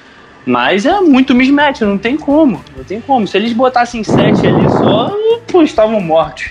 [0.45, 2.61] Mas é muito mismatch, não tem como.
[2.75, 3.25] Não tem como.
[3.27, 5.15] Se eles botassem sete ali só,
[5.47, 6.49] pô, estavam mortos.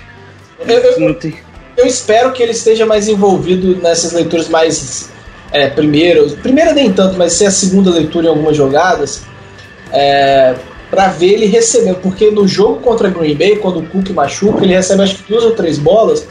[0.60, 1.34] Eu- eu- Não tem.
[1.80, 5.10] Eu espero que ele esteja mais envolvido nessas leituras mais
[5.52, 9.22] é, primeira, primeira nem tanto, mas ser a segunda leitura em algumas jogadas,
[9.92, 10.54] é,
[10.90, 14.74] para ver ele recebendo, porque no jogo contra Green Bay, quando o Cook machuca, ele
[14.74, 16.26] recebe acho que duas ou três bolas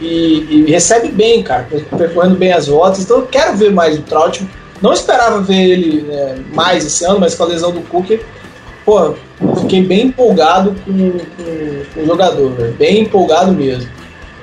[0.00, 1.66] e, e recebe bem, cara,
[1.96, 3.00] percorrendo bem as rotas.
[3.00, 4.46] Então eu quero ver mais o Trout.
[4.82, 8.20] Não esperava ver ele né, mais esse ano, mas com a lesão do Cook,
[8.84, 9.14] pô,
[9.60, 13.88] fiquei bem empolgado com, com- com o jogador, velho, bem empolgado mesmo.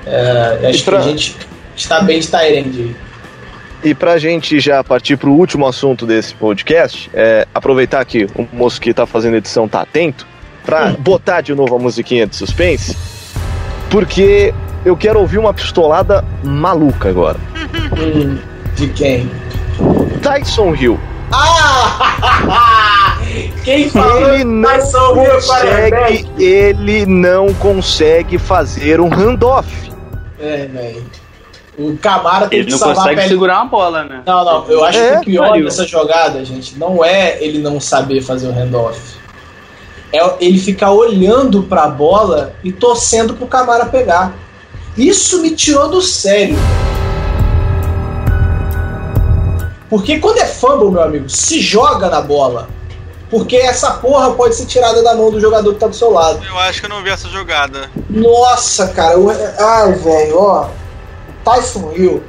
[0.05, 1.35] É, acho pra- que a gente
[1.75, 2.95] está bem de Tyrande.
[3.83, 8.79] E pra gente já partir pro último assunto desse podcast, é, aproveitar que o moço
[8.79, 10.27] que tá fazendo a edição tá atento,
[10.63, 12.95] pra botar de novo a musiquinha de suspense,
[13.89, 14.53] porque
[14.85, 17.39] eu quero ouvir uma pistolada maluca agora.
[17.99, 18.37] Hum,
[18.75, 19.29] de quem?
[20.21, 20.99] Tyson Hill.
[21.31, 23.17] Ah!
[23.63, 26.23] Quem falou Ele não Tyson Hill, quarterback?
[26.23, 29.90] consegue, ele não consegue fazer um handoff.
[30.41, 31.05] É, velho.
[31.77, 33.29] O Camara tem Ele que não salvar a consegue pele.
[33.29, 34.21] segurar uma bola, né?
[34.25, 35.65] Não, não, eu acho É, que o pior pariu.
[35.65, 38.99] dessa jogada, gente, não é ele não saber fazer o handoff.
[40.13, 44.33] É ele ficar olhando pra bola e torcendo pro Camara pegar.
[44.97, 46.57] Isso me tirou do sério.
[49.89, 52.69] Porque quando é fumble, meu amigo, se joga na bola.
[53.31, 56.45] Porque essa porra pode ser tirada da mão do jogador que tá do seu lado.
[56.45, 57.89] Eu acho que eu não vi essa jogada.
[58.09, 59.13] Nossa, cara.
[59.13, 60.69] Eu, ai, velho, ó.
[61.45, 62.21] Tyson Hill.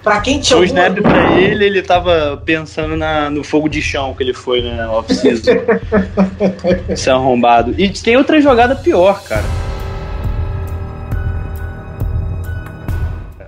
[0.00, 3.82] Pra quem tinha O alguma snap pra ele, ele tava pensando na, no fogo de
[3.82, 4.86] chão que ele foi, né?
[4.86, 5.52] Off-season.
[6.88, 7.74] Isso é arrombado.
[7.76, 9.44] E tem outra jogada pior, cara.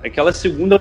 [0.05, 0.81] Aquela segunda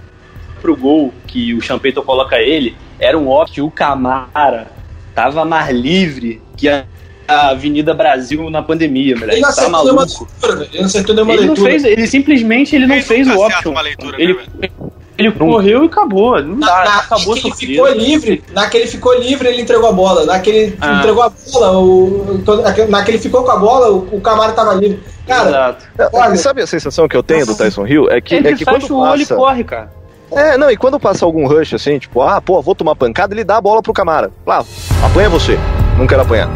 [0.60, 4.68] pro gol que o Champeito coloca ele, era um off que o Camara
[5.16, 6.84] tava mais livre que a,
[7.26, 9.36] Avenida Brasil na pandemia, moleque.
[9.36, 10.28] Ele não Tá nenhuma maluco.
[10.42, 10.70] leitura, velho.
[10.72, 11.70] Ele não acertou nenhuma Ele não leitura.
[11.72, 13.74] fez, ele simplesmente ele não Ele fez o option.
[13.82, 14.70] leitura, ele, né,
[15.18, 16.42] ele correu e acabou.
[16.44, 19.62] Não Na, dá, na, acabou que ele ficou livre, na que ele ficou livre, ele
[19.62, 20.26] entregou a bola.
[20.26, 21.00] Na que ele Ah.
[21.00, 24.52] entregou a bola, o, quando- na que ele ficou com a bola, o, o Camara
[24.52, 25.00] tava livre.
[25.26, 25.86] Cara, Exato.
[26.12, 28.10] Olha- E sabe a sensação que eu tenho do Tyson Hill?
[28.12, 29.90] É que, Ele é que fecha quando o olho e passa, corre, cara.
[30.36, 33.44] É, não, e quando passa algum rush assim, tipo, ah, pô, vou tomar pancada, ele
[33.44, 34.32] dá a bola pro Camara.
[34.46, 34.64] Lá,
[35.04, 35.58] apanha você.
[35.98, 36.50] Não quero apanhar.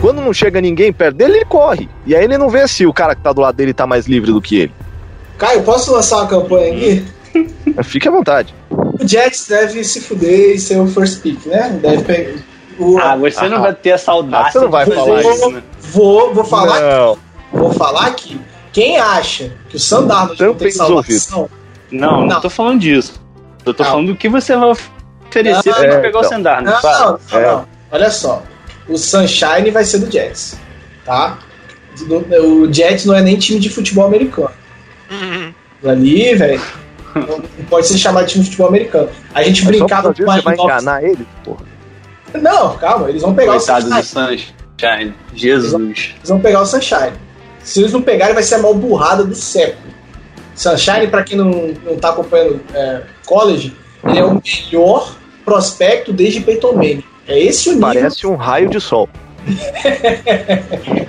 [0.00, 1.88] Quando não chega ninguém perto dele, ele corre.
[2.06, 4.06] E aí ele não vê se o cara que tá do lado dele tá mais
[4.06, 4.72] livre do que ele.
[5.38, 7.04] Caio, posso lançar uma campanha aqui?
[7.84, 8.54] Fique à vontade.
[8.70, 11.78] O Jets deve se fuder e ser o first pick, né?
[11.80, 12.34] Deve pegar.
[12.78, 15.62] O, Ah, você não vai ter essa audácia Ah, você não vai falar isso, né?
[15.80, 17.18] vou, vou falar Não.
[17.52, 18.38] Vou falar que
[18.74, 21.48] quem acha que o Sandarno não tem salvação,
[21.90, 22.40] Não, não, Não.
[22.40, 23.14] tô falando disso.
[23.64, 23.90] Eu tô Não.
[23.90, 26.30] falando do que você vai oferecer Não, pra é, pegar o então.
[26.30, 26.70] Sandarno.
[26.70, 27.20] não, Fala.
[27.32, 27.46] não, É.
[27.46, 27.68] não.
[27.92, 28.42] Olha só.
[28.88, 30.58] O Sunshine vai ser do Jets,
[31.06, 31.38] tá?
[32.42, 34.50] O Jets não é nem time de futebol americano.
[35.10, 35.54] Uhum.
[35.88, 36.60] Ali, velho,
[37.14, 39.08] não não pode ser chamado de time de futebol americano.
[39.32, 41.64] A gente Mas brincava com você vai a enganar ele, porra.
[42.34, 44.38] Não, calma, eles vão pegar Coitado o do Sunshine.
[44.78, 45.14] Sunshine.
[45.34, 45.72] Jesus.
[45.72, 47.12] Eles vão pegar o Sunshine.
[47.64, 49.82] Se eles não pegarem, vai ser a maior burrada do século.
[50.54, 53.74] Sunshine, pra quem não, não tá acompanhando é, college,
[54.06, 57.04] ele é o melhor prospecto desde Peyton Manning.
[57.26, 57.88] É esse o nível.
[57.88, 59.08] Parece um raio de sol.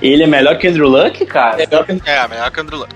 [0.01, 1.61] Ele é melhor que Andrew Luck, cara?
[1.61, 2.95] É melhor que É, melhor que o Andrew Luck.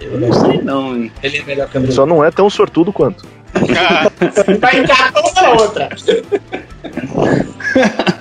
[0.00, 1.12] Eu não sei não, hein?
[1.22, 3.24] ele é melhor que Andrew Só não é tão sortudo quanto.
[3.24, 3.34] Luck.
[4.60, 5.88] Vai encarar uma na outra.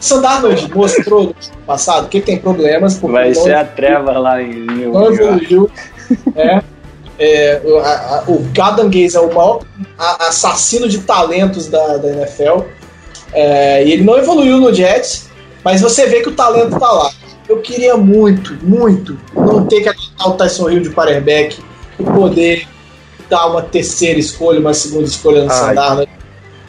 [0.00, 1.34] Sandarnold mostrou no
[1.66, 5.22] passado que tem problemas porque Vai não, ser a treva lá em New não York.
[5.22, 5.70] evoluiu.
[6.36, 6.62] É,
[7.18, 9.60] é, o- a- a- o Gadan Gaze é o maior
[9.98, 12.62] assassino de talentos da, da NFL.
[13.32, 15.28] É, e ele não evoluiu no Jets,
[15.64, 17.10] mas você vê que o talento tá lá.
[17.48, 21.58] Eu queria muito, muito não ter que adotar o Tyson Hill de quarterback
[21.98, 22.66] e poder
[23.28, 25.50] dar uma terceira escolha, uma segunda escolha no.
[25.50, 26.08] Sandarnold.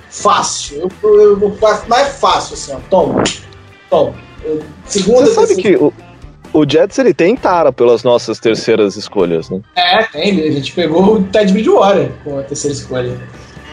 [0.10, 0.90] Fácil.
[1.04, 1.58] Eu, eu, eu,
[1.88, 2.78] mais fácil, assim, ó.
[2.90, 3.24] Toma.
[3.90, 4.14] Toma.
[4.44, 5.94] Eu- segunda, Você sabe que o,
[6.54, 9.62] o Jets ele tem tara pelas nossas terceiras escolhas, né?
[9.76, 10.42] É, tem.
[10.42, 13.18] A gente pegou o Ted Bridgewater com a terceira escolha.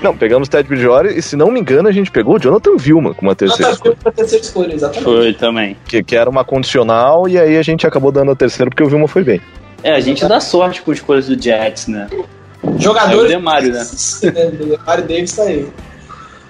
[0.02, 3.14] Não, pegamos Ted Bridgewater e se não me engano a gente pegou o Jonathan Vilma
[3.14, 3.96] com uma terceira Nota escolha.
[4.02, 5.04] com a terceira escolha, exatamente.
[5.04, 5.76] Foi também.
[5.86, 8.88] Que, que era uma condicional e aí a gente acabou dando a terceira porque o
[8.88, 9.40] Vilma foi bem.
[9.82, 12.08] É, a gente dá sorte com as coisas do Jets, né?
[12.62, 13.30] É o Jogadores.
[13.30, 13.82] Demário, né?
[13.82, 15.68] o Demário Davis tá aí.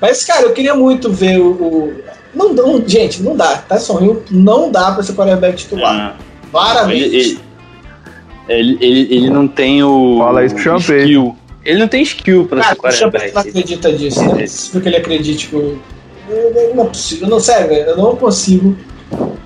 [0.00, 1.48] Mas, cara, eu queria muito ver o.
[1.52, 2.00] o-
[2.34, 3.56] Não, não, gente, não dá.
[3.56, 6.16] Tyson Hill não dá pra ser quarterback titular.
[6.50, 7.02] Claramente.
[7.02, 7.40] ele, ele,
[8.48, 10.18] ele, ele- ele não tem o.
[10.18, 11.36] Fala isso pro skill.
[11.64, 13.48] Ele não tem skill pra Cara, ser o Champagne não quarterback.
[13.48, 14.22] acredita disso.
[14.22, 15.56] Não é possível que ele acredite que.
[15.56, 15.78] o-
[16.28, 17.28] Eu- Não é possível.
[17.28, 18.76] Não, sério, velho, eu não consigo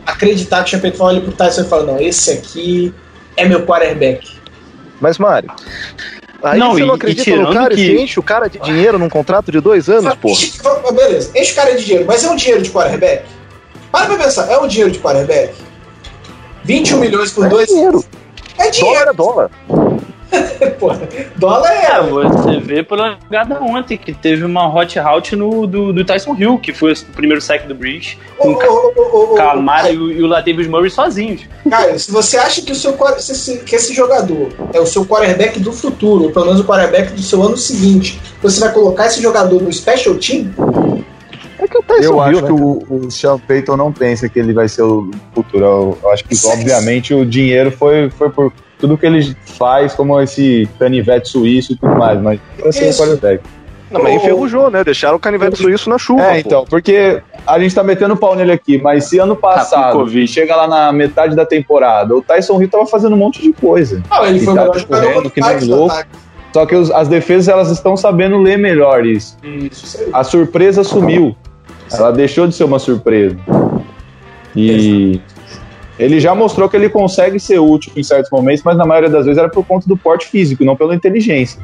[0.06, 2.92] acreditar que o Champagne olha pro Tyson e fala: não, esse aqui
[3.36, 4.28] é meu quarterback.
[5.00, 5.50] Mas, Mário.
[6.42, 8.98] Aí Não, você não acredita no cara que- e você enche o cara de dinheiro
[8.98, 10.34] num contrato de dois anos, porra.
[10.34, 10.52] Enche-
[10.92, 13.24] Beleza, enche o cara de dinheiro, mas é um dinheiro de quarterback?
[13.92, 15.52] Para pra pensar, é um dinheiro de quarterback?
[16.64, 17.68] 21 milhões por É dois?
[17.68, 18.04] dinheiro.
[18.58, 19.89] É dinheiro, Dólar é dólar.
[20.78, 21.00] porra.
[21.36, 22.02] Dólar É, é.
[22.02, 26.58] você vê pela jogada ontem que teve uma hot route no, do, do Tyson Hill,
[26.58, 30.66] que foi o primeiro sack do Breach, com ô, Camara e o, e o Latavius
[30.66, 31.42] Murray sozinhos.
[31.68, 32.96] Caio, se você acha que, o seu,
[33.64, 37.22] que esse jogador é o seu quarterback do futuro, ou pelo menos o quarterback do
[37.22, 40.50] seu ano seguinte, você vai colocar esse jogador no special team?
[41.58, 44.28] É que o Tyson Eu Hill, acho né, que o, o Sean Payton não pensa
[44.28, 45.64] que ele vai ser o futuro.
[46.02, 48.50] Eu, acho que, obviamente, o dinheiro foi, foi por
[48.80, 52.90] tudo que ele faz, como esse canivete suíço e tudo mais, mas pra ser um
[52.90, 53.02] Isso.
[53.02, 53.42] quarterback.
[53.90, 54.84] Não, mas enferrujou, né?
[54.84, 56.22] Deixaram o canivete suíço na chuva.
[56.22, 56.38] É, pô.
[56.46, 60.28] então, porque a gente tá metendo pau nele aqui, mas se ano passado, Covid.
[60.28, 64.00] chega lá na metade da temporada, o Tyson Hill tava fazendo um monte de coisa.
[64.08, 65.96] Não, ele E foi tá correndo que nem louco.
[66.52, 69.36] Só que os- as defesas elas estão sabendo ler melhor isso.
[69.42, 69.98] Isso.
[70.12, 71.34] A surpresa sumiu.
[71.92, 73.36] Ela deixou de ser uma surpresa.
[74.54, 75.20] E
[76.00, 79.26] ele já mostrou que ele consegue ser útil em certos momentos, mas na maioria das
[79.26, 81.60] vezes era por conta do porte físico, não pela inteligência.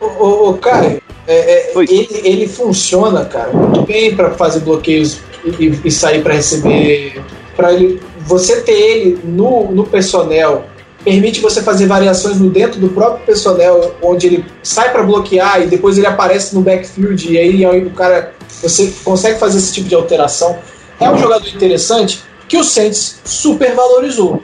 [0.00, 5.18] Ô, cara, é, é, ele, ele funciona, cara, muito bem pra fazer bloqueios
[5.58, 7.20] e, e- sair pra receber.
[7.56, 10.64] Para ele, você ter ele no, no personnel
[11.02, 15.66] permite você fazer variações no dentro do próprio personnel, onde ele sai pra bloquear e
[15.66, 19.88] depois ele aparece no backfield e aí, aí o cara você consegue fazer esse tipo
[19.88, 20.58] de alteração.
[21.00, 24.42] É um jogador interessante que o Saints supervalorizou.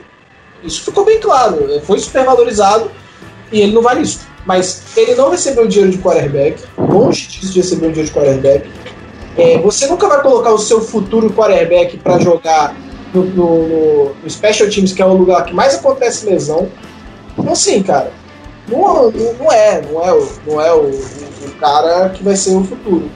[0.63, 1.67] Isso ficou bem claro.
[1.83, 2.89] Foi supervalorizado
[3.51, 4.19] e ele não vale isso.
[4.45, 8.69] Mas ele não recebeu dinheiro de quarterback, longe disso de receber um dinheiro de quarterback.
[9.37, 12.75] É, você nunca vai colocar o seu futuro quarterback para jogar
[13.13, 16.69] no, no- no- Special Teams, que é o lugar que mais acontece lesão.
[17.37, 18.11] Então, assim, cara,
[18.67, 22.55] não, não- não é, não é, o, não é o- o cara que vai ser
[22.55, 23.09] o futuro.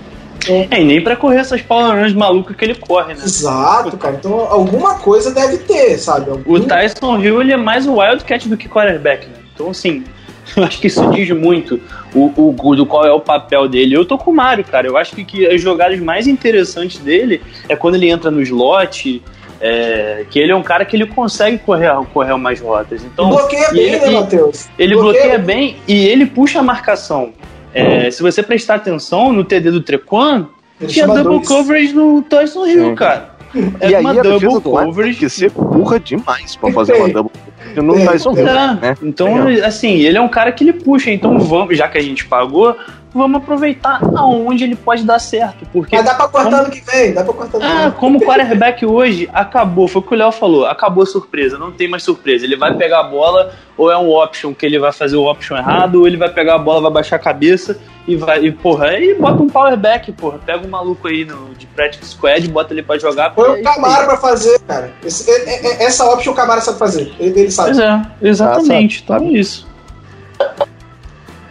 [0.47, 3.23] É, e nem pra correr essas power runs malucas que ele corre, né?
[3.23, 4.15] Exato, cara.
[4.15, 6.29] Então alguma coisa deve ter, sabe?
[6.31, 6.53] Algum...
[6.53, 9.33] O Tyson Hill ele é mais o Wildcat do que quarterback, né?
[9.53, 10.03] Então, assim,
[10.55, 11.79] eu acho que isso diz muito
[12.13, 13.95] o, o, do qual é o papel dele.
[13.95, 14.87] Eu tô com o Mário, cara.
[14.87, 19.21] Eu acho que, que as jogadas mais interessantes dele é quando ele entra no slot.
[19.61, 23.03] É, que ele é um cara que ele consegue correr, correr mais rotas.
[23.03, 24.69] Então, bloqueia bem, ele, né, Matheus?
[24.79, 27.33] Ele bloqueia, bloqueia bem e ele puxa a marcação.
[27.73, 30.47] É, se você prestar atenção no TD do Trequan,
[30.87, 31.47] tinha double dois.
[31.47, 33.31] coverage no Tyson Hill, cara.
[33.79, 35.19] É e aí uma a double coverage.
[35.19, 38.47] Tem que ser burra demais pra fazer uma double coverage no Tyson Hill.
[38.47, 38.75] É.
[38.75, 38.97] Né?
[39.03, 41.11] Então, assim, ele é um cara que ele puxa.
[41.11, 42.75] Então, vamos, já que a gente pagou,
[43.13, 45.65] vamos aproveitar aonde ele pode dar certo.
[45.71, 46.63] Porque Mas dá pra cortar como...
[46.63, 50.05] no que vem, dá pra cortar no Ah, como o quarterback hoje acabou, foi o
[50.05, 52.45] que o Léo falou, acabou a surpresa, não tem mais surpresa.
[52.45, 55.57] Ele vai pegar a bola, ou é um option que ele vai fazer o option
[55.57, 58.87] errado, ou ele vai pegar a bola, vai baixar a cabeça e vai, e porra,
[58.87, 60.39] aí bota um powerback, porra.
[60.45, 63.33] Pega um maluco aí no, de practice squad, bota ele pra jogar.
[63.33, 64.91] Foi o Camara pra fazer, cara.
[65.03, 67.11] Esse, é, é, essa option o Camara sabe fazer.
[67.19, 67.69] Ele, ele sabe.
[67.69, 69.03] Pois é, exatamente.
[69.03, 69.67] Ah, sabe, então é isso.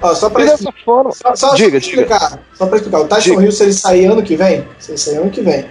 [0.00, 1.10] Ó, só pra, dessa forma...
[1.12, 2.40] só, só diga, explicar, diga.
[2.54, 5.16] Só pra explicar, o Tyson Hill, se ele sair ano que vem, se ele sair
[5.16, 5.66] ano que vem,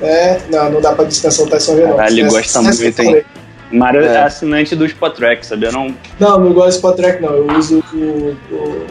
[0.00, 1.96] é, não, não dá pra dispensar o Tyson Hill, não.
[1.96, 3.24] Caralho, ele gosta muito, hein?
[3.70, 4.06] Mário é.
[4.06, 5.70] é assinante do Spotrack, sabia?
[5.70, 7.34] Não, não, não gosto do Spotrack, não.
[7.34, 8.86] Eu uso o, o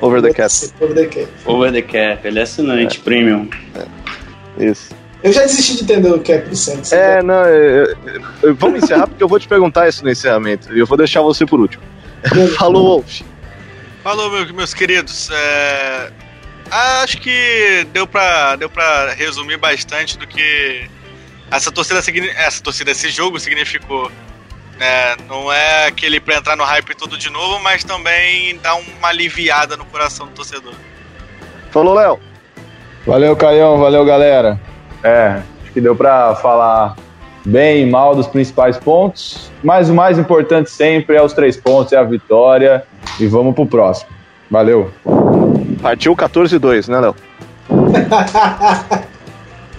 [0.00, 0.52] Over the Cap.
[0.80, 1.28] Over the Cap.
[1.44, 3.02] Over the Cap, ele é assinante, é.
[3.02, 3.48] premium.
[3.74, 4.64] É.
[4.64, 4.94] Isso.
[5.22, 6.92] Eu já desisti de entender o cap do Santos.
[6.92, 7.96] É, não, eu,
[8.42, 10.72] eu, vamos encerrar porque eu vou te perguntar isso no encerramento.
[10.72, 11.82] E eu vou deixar você por último.
[12.56, 13.22] Falou, Wolf.
[14.06, 15.28] Falou, meu, meus queridos.
[15.32, 16.12] É,
[17.02, 20.88] acho que deu pra, deu pra resumir bastante do que
[21.50, 21.98] essa torcida,
[22.36, 24.08] essa torcida, esse jogo significou.
[24.78, 29.08] É, não é aquele pra entrar no hype tudo de novo, mas também dá uma
[29.08, 30.74] aliviada no coração do torcedor.
[31.72, 32.20] Falou, Léo.
[33.04, 33.76] Valeu, Caião.
[33.76, 34.56] Valeu, galera.
[35.02, 36.94] É, acho que deu pra falar
[37.44, 41.92] bem e mal dos principais pontos, mas o mais importante sempre é os três pontos,
[41.92, 42.86] é a vitória
[43.18, 44.10] e vamos pro próximo.
[44.50, 44.90] Valeu.
[45.82, 47.14] Partiu 14-2, né, Léo?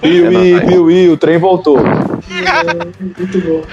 [0.02, 1.80] Piuí, Piuí, o trem voltou.
[1.80, 3.64] Muito bom.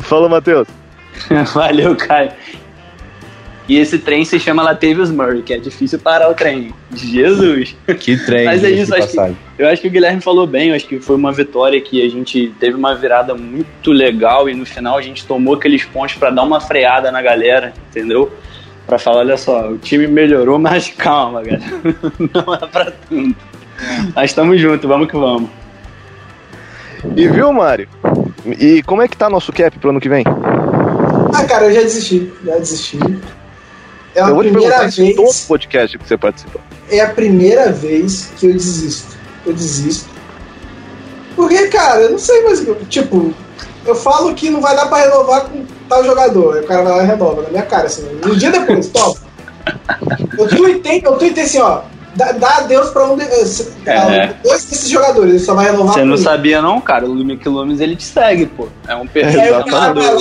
[0.00, 0.68] Fala, Matheus.
[1.54, 2.32] Valeu, Caio.
[3.66, 6.74] E esse trem se chama Latavius Murray, que é difícil parar o trem.
[6.94, 7.74] Jesus!
[7.98, 8.44] Que trem!
[8.44, 11.00] Mas é isso, acho que, eu acho que o Guilherme falou bem, eu acho que
[11.00, 15.02] foi uma vitória que a gente teve uma virada muito legal e no final a
[15.02, 18.30] gente tomou aqueles pontos para dar uma freada na galera, entendeu?
[18.86, 21.64] Para falar, olha só, o time melhorou, mas calma, galera.
[22.18, 23.36] Não é pra tanto.
[24.14, 25.50] Mas estamos juntos, vamos que vamos.
[27.16, 27.88] E viu, Mário?
[28.58, 30.24] E como é que tá nosso cap pro ano que vem?
[31.34, 32.32] Ah, cara, eu já desisti.
[32.44, 32.98] Já desisti.
[34.14, 35.16] É a eu vou primeira te vez.
[35.16, 36.60] todo podcast que você participou.
[36.88, 39.16] É a primeira vez que eu desisto.
[39.44, 40.08] Eu desisto.
[41.34, 42.64] Porque, cara, eu não sei mais.
[42.88, 43.34] Tipo,
[43.84, 46.56] eu falo que não vai dar pra renovar com tal jogador.
[46.56, 48.06] Aí o cara vai lá e renova na minha cara, assim.
[48.24, 49.20] Um dia depois, top.
[50.38, 51.82] Eu tuitei, eu tuitei assim, ó.
[52.14, 54.34] Dá, dá adeus pra um de, é.
[54.44, 55.94] dois desses jogadores, ele só vai renovar.
[55.94, 57.06] Você não sabia, não, cara?
[57.06, 58.68] O Lume Quilomes ele te segue, pô.
[58.86, 59.40] É um perfeito.
[59.40, 59.58] É,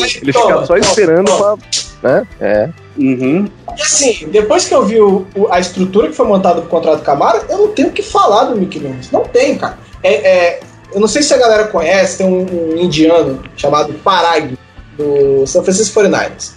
[0.01, 1.57] ele fica só esperando toma.
[2.01, 2.11] pra.
[2.11, 2.27] Né?
[2.41, 2.69] É.
[2.97, 3.47] Uhum.
[3.77, 7.03] E assim, depois que eu vi o, o, a estrutura que foi montada pro contrato
[7.03, 9.11] Camara, eu não tenho o que falar do Mickey Loomis.
[9.11, 9.77] Não tem, cara.
[10.01, 10.59] É, é,
[10.93, 14.57] eu não sei se a galera conhece, tem um, um indiano chamado Parag,
[14.97, 16.53] do São Francisco 49ers.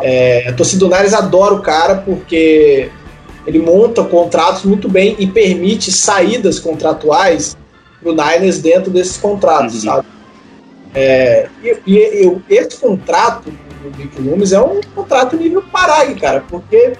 [0.00, 2.90] É, a torcida do Niners adora o cara porque
[3.46, 7.56] ele monta contratos muito bem e permite saídas contratuais
[8.00, 9.80] pro Niners dentro desses contratos, uhum.
[9.80, 10.06] sabe?
[10.94, 13.50] É, e, e, e, esse contrato
[13.82, 16.94] do Vic Loomis é um contrato nível Parag, cara, porque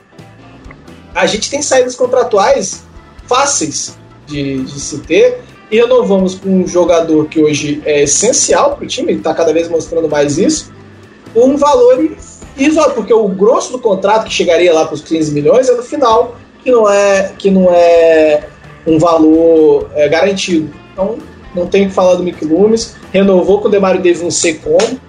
[1.14, 2.84] a gente tem saídas contratuais
[3.26, 5.42] fáceis de, de se ter
[5.72, 9.54] e renovamos com um jogador que hoje é essencial para o time, ele está cada
[9.54, 10.70] vez mostrando mais isso,
[11.34, 12.10] um valor
[12.56, 15.82] isso porque o grosso do contrato que chegaria lá para os 15 milhões é no
[15.82, 18.46] final, que não é, que não é
[18.86, 20.70] um valor é, garantido.
[20.92, 21.16] Então,
[21.54, 22.94] não tem que falar do Mick Loomis.
[23.10, 25.00] Renovou com o Demario Davis, não sei como.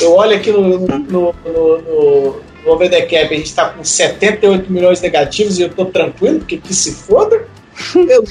[0.00, 2.36] Eu olho aqui no, no, no, no, no
[2.66, 6.56] Over the Cap, a gente está com 78 milhões negativos e eu estou tranquilo, porque
[6.56, 7.46] que se foda.
[7.94, 8.24] Eu,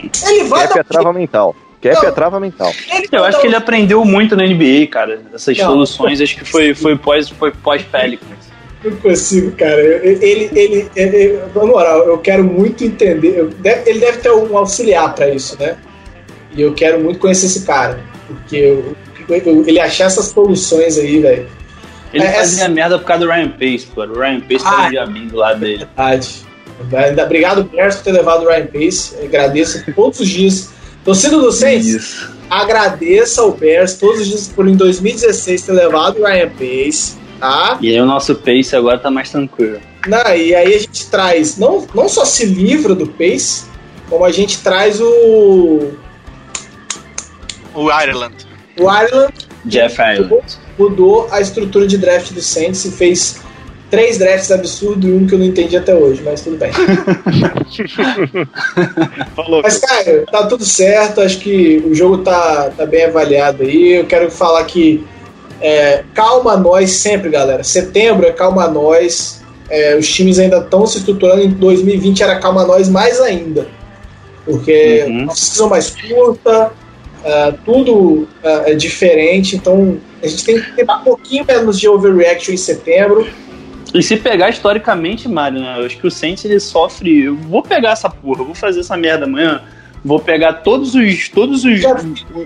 [0.00, 0.80] ele vai Cap dar...
[0.80, 1.56] é trava mental.
[1.80, 2.72] Cap não, é trava mental.
[3.12, 5.20] Eu acho que ele aprendeu muito na NBA, cara.
[5.32, 8.48] Essas não, soluções, acho que foi, foi pós, foi pós Pelicans.
[8.84, 9.80] Não consigo, cara.
[9.80, 13.48] Ele, ele, ele, na moral, eu quero muito entender.
[13.86, 15.76] Ele deve ter um auxiliar para isso, né?
[16.52, 17.98] E eu quero muito conhecer esse cara.
[18.26, 18.96] Porque eu,
[19.28, 21.48] eu, ele achar essas soluções aí, velho.
[22.12, 22.68] Ele é, fazia essa...
[22.68, 24.02] merda por causa do Ryan Pace, pô.
[24.02, 25.78] O Ryan Pace ah, tá o diabinho do lado dele.
[25.78, 26.47] Verdade.
[26.92, 29.14] Ainda, obrigado, Bears, por ter levado o Ryan Pace.
[29.24, 30.70] Agradeço todos os dias.
[31.04, 32.30] Torcida do Saints, Isso.
[32.50, 37.78] agradeça ao Bears todos os dias por em 2016 ter levado o Ryan Pace, tá?
[37.80, 39.80] E aí o nosso pace agora tá mais tranquilo.
[40.06, 43.64] Não, e aí a gente traz, não, não só se livra do Pace,
[44.08, 45.92] como a gente traz o,
[47.74, 48.34] O Ireland.
[48.78, 49.32] o Ireland,
[49.66, 50.42] Jeff Island.
[50.78, 53.40] mudou a estrutura de draft do Saints e fez
[53.90, 56.70] três drafts absurdos e um que eu não entendi até hoje, mas tudo bem.
[59.34, 59.62] Falou.
[59.62, 61.20] Mas, cara, tá tudo certo.
[61.20, 63.94] Acho que o jogo tá, tá bem avaliado aí.
[63.94, 65.04] Eu quero falar que
[65.60, 67.64] é, calma nós sempre, galera.
[67.64, 69.42] Setembro é calma nós.
[69.70, 71.42] É, os times ainda estão se estruturando.
[71.42, 73.66] Em 2020 era calma nós mais ainda.
[74.44, 75.26] Porque Uhum.
[75.30, 76.72] a season mais curta,
[77.24, 79.56] é, tudo é, é diferente.
[79.56, 83.26] Então a gente tem que ter um pouquinho menos de overreaction em setembro.
[83.94, 87.24] E se pegar historicamente, Mário, né, eu acho que o Saints ele sofre.
[87.24, 89.62] Eu vou pegar essa porra, eu vou fazer essa merda amanhã.
[90.04, 91.94] Vou pegar todos os todos os, Já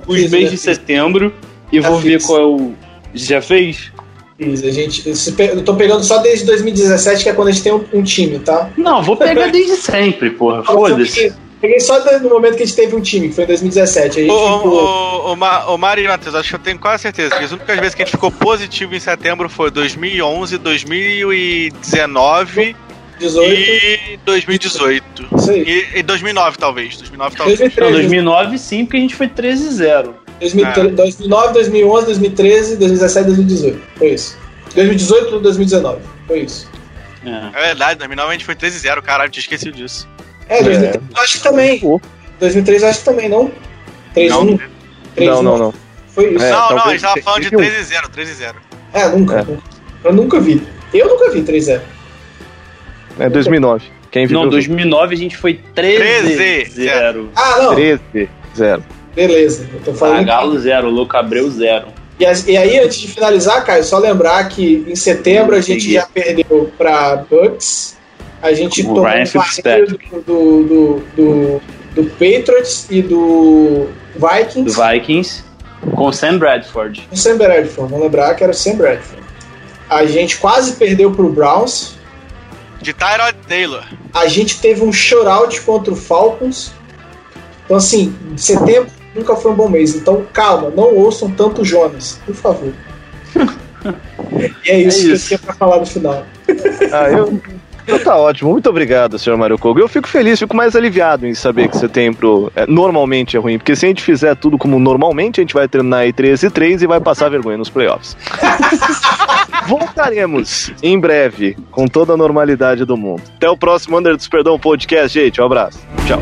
[0.07, 1.35] os meses de setembro
[1.71, 2.27] e Já vou ver fiz.
[2.27, 2.73] qual é o.
[3.15, 3.93] Já fez?
[4.41, 7.73] A gente, se eu tô pegando só desde 2017, que é quando a gente tem
[7.73, 8.71] um, um time, tá?
[8.77, 10.65] Não, vou pegar desde sempre, porra.
[10.65, 11.33] Foda-se.
[11.63, 14.19] Peguei, só no momento que a gente teve um time, que foi em 2017.
[14.19, 16.79] A gente Ô, ficou ô, ô, Ma- ô, Mário e Matheus, acho que eu tenho
[16.79, 20.59] quase certeza que as únicas vezes que a gente ficou positivo em setembro foi 2011,
[20.59, 22.77] 2019
[23.19, 25.27] 18, e 2018.
[25.37, 25.87] isso aí.
[25.95, 26.97] E, e 2009, talvez.
[26.97, 27.59] 2009, talvez.
[27.59, 30.13] 2013, Não, 2009 sim, porque a gente foi 13-0.
[30.41, 30.93] 2013, É.
[30.93, 33.81] 2009, 2011, 2013, 2017, 2018.
[33.97, 34.37] Foi isso.
[34.75, 36.01] 2018 2019.
[36.27, 36.69] Foi isso.
[37.25, 37.61] É.
[37.61, 40.09] É verdade, 2009 a gente foi 13-0, caralho, tinha esquecido disso.
[40.53, 41.79] É, 2013 eu acho que também.
[41.81, 42.01] Pô.
[42.41, 43.51] 2013 eu acho que também, não?
[44.15, 44.61] 3-1?
[45.17, 45.27] 3-1.
[45.27, 45.75] Não, não, não.
[46.09, 46.45] Foi isso.
[46.45, 47.71] É, não, não, a gente tava falando de teve um.
[47.71, 48.55] 13-0, 13-0.
[48.93, 49.45] É, nunca, É.
[49.45, 49.63] nunca.
[50.05, 50.63] Eu nunca vi.
[50.93, 51.81] Eu nunca vi 3-0.
[53.19, 53.85] É 2009.
[54.11, 54.39] Quem viu?
[54.39, 57.29] Não, 2009 a gente foi 13-0.
[57.35, 57.75] Ah, não.
[57.75, 58.85] 13, 0.
[59.15, 59.67] Beleza.
[59.73, 60.21] Eu tô falando.
[60.21, 61.87] Ah, Galo 0, Louco Abreu 0.
[62.21, 66.07] E, e aí, antes de finalizar, Caio, só lembrar que em setembro a gente já
[66.07, 67.97] perdeu para Bucks,
[68.43, 71.63] a gente O tomou Ryan um do, do, do, do,
[71.95, 74.77] do Patriots e do Do Vikings.
[74.81, 75.45] Vikings
[75.95, 77.09] com Sam Bradford.
[77.11, 79.23] O Sam Bradford, vamos lembrar que era o Sam Bradford.
[79.89, 81.95] A gente quase perdeu pro Browns.
[82.81, 83.85] De Tyrod Taylor.
[84.13, 86.73] A gente teve um shutout contra o Falcons.
[87.65, 89.95] Então, assim, setembro nunca foi um bom mês.
[89.95, 92.73] Então, calma, não ouçam tanto o Jonas, por favor.
[94.65, 95.29] e é isso É que eu isso.
[95.29, 96.27] tinha pra falar no final.
[96.93, 97.41] Ah, eu.
[97.85, 99.81] Então tá ótimo, muito obrigado, senhor Mário Kogo.
[99.81, 103.75] Eu fico feliz, fico mais aliviado em saber que setembro é, normalmente é ruim, porque
[103.75, 106.83] se a gente fizer tudo como normalmente, a gente vai terminar aí 13 e 3
[106.83, 108.17] e vai passar vergonha nos playoffs.
[109.67, 113.23] Voltaremos em breve, com toda a normalidade do mundo.
[113.37, 114.29] Até o próximo Under dos
[114.61, 115.41] Podcast, gente.
[115.41, 115.79] Um abraço.
[116.07, 116.19] Tchau.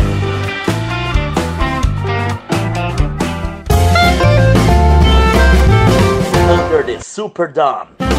[6.51, 8.10] Under the Superdome.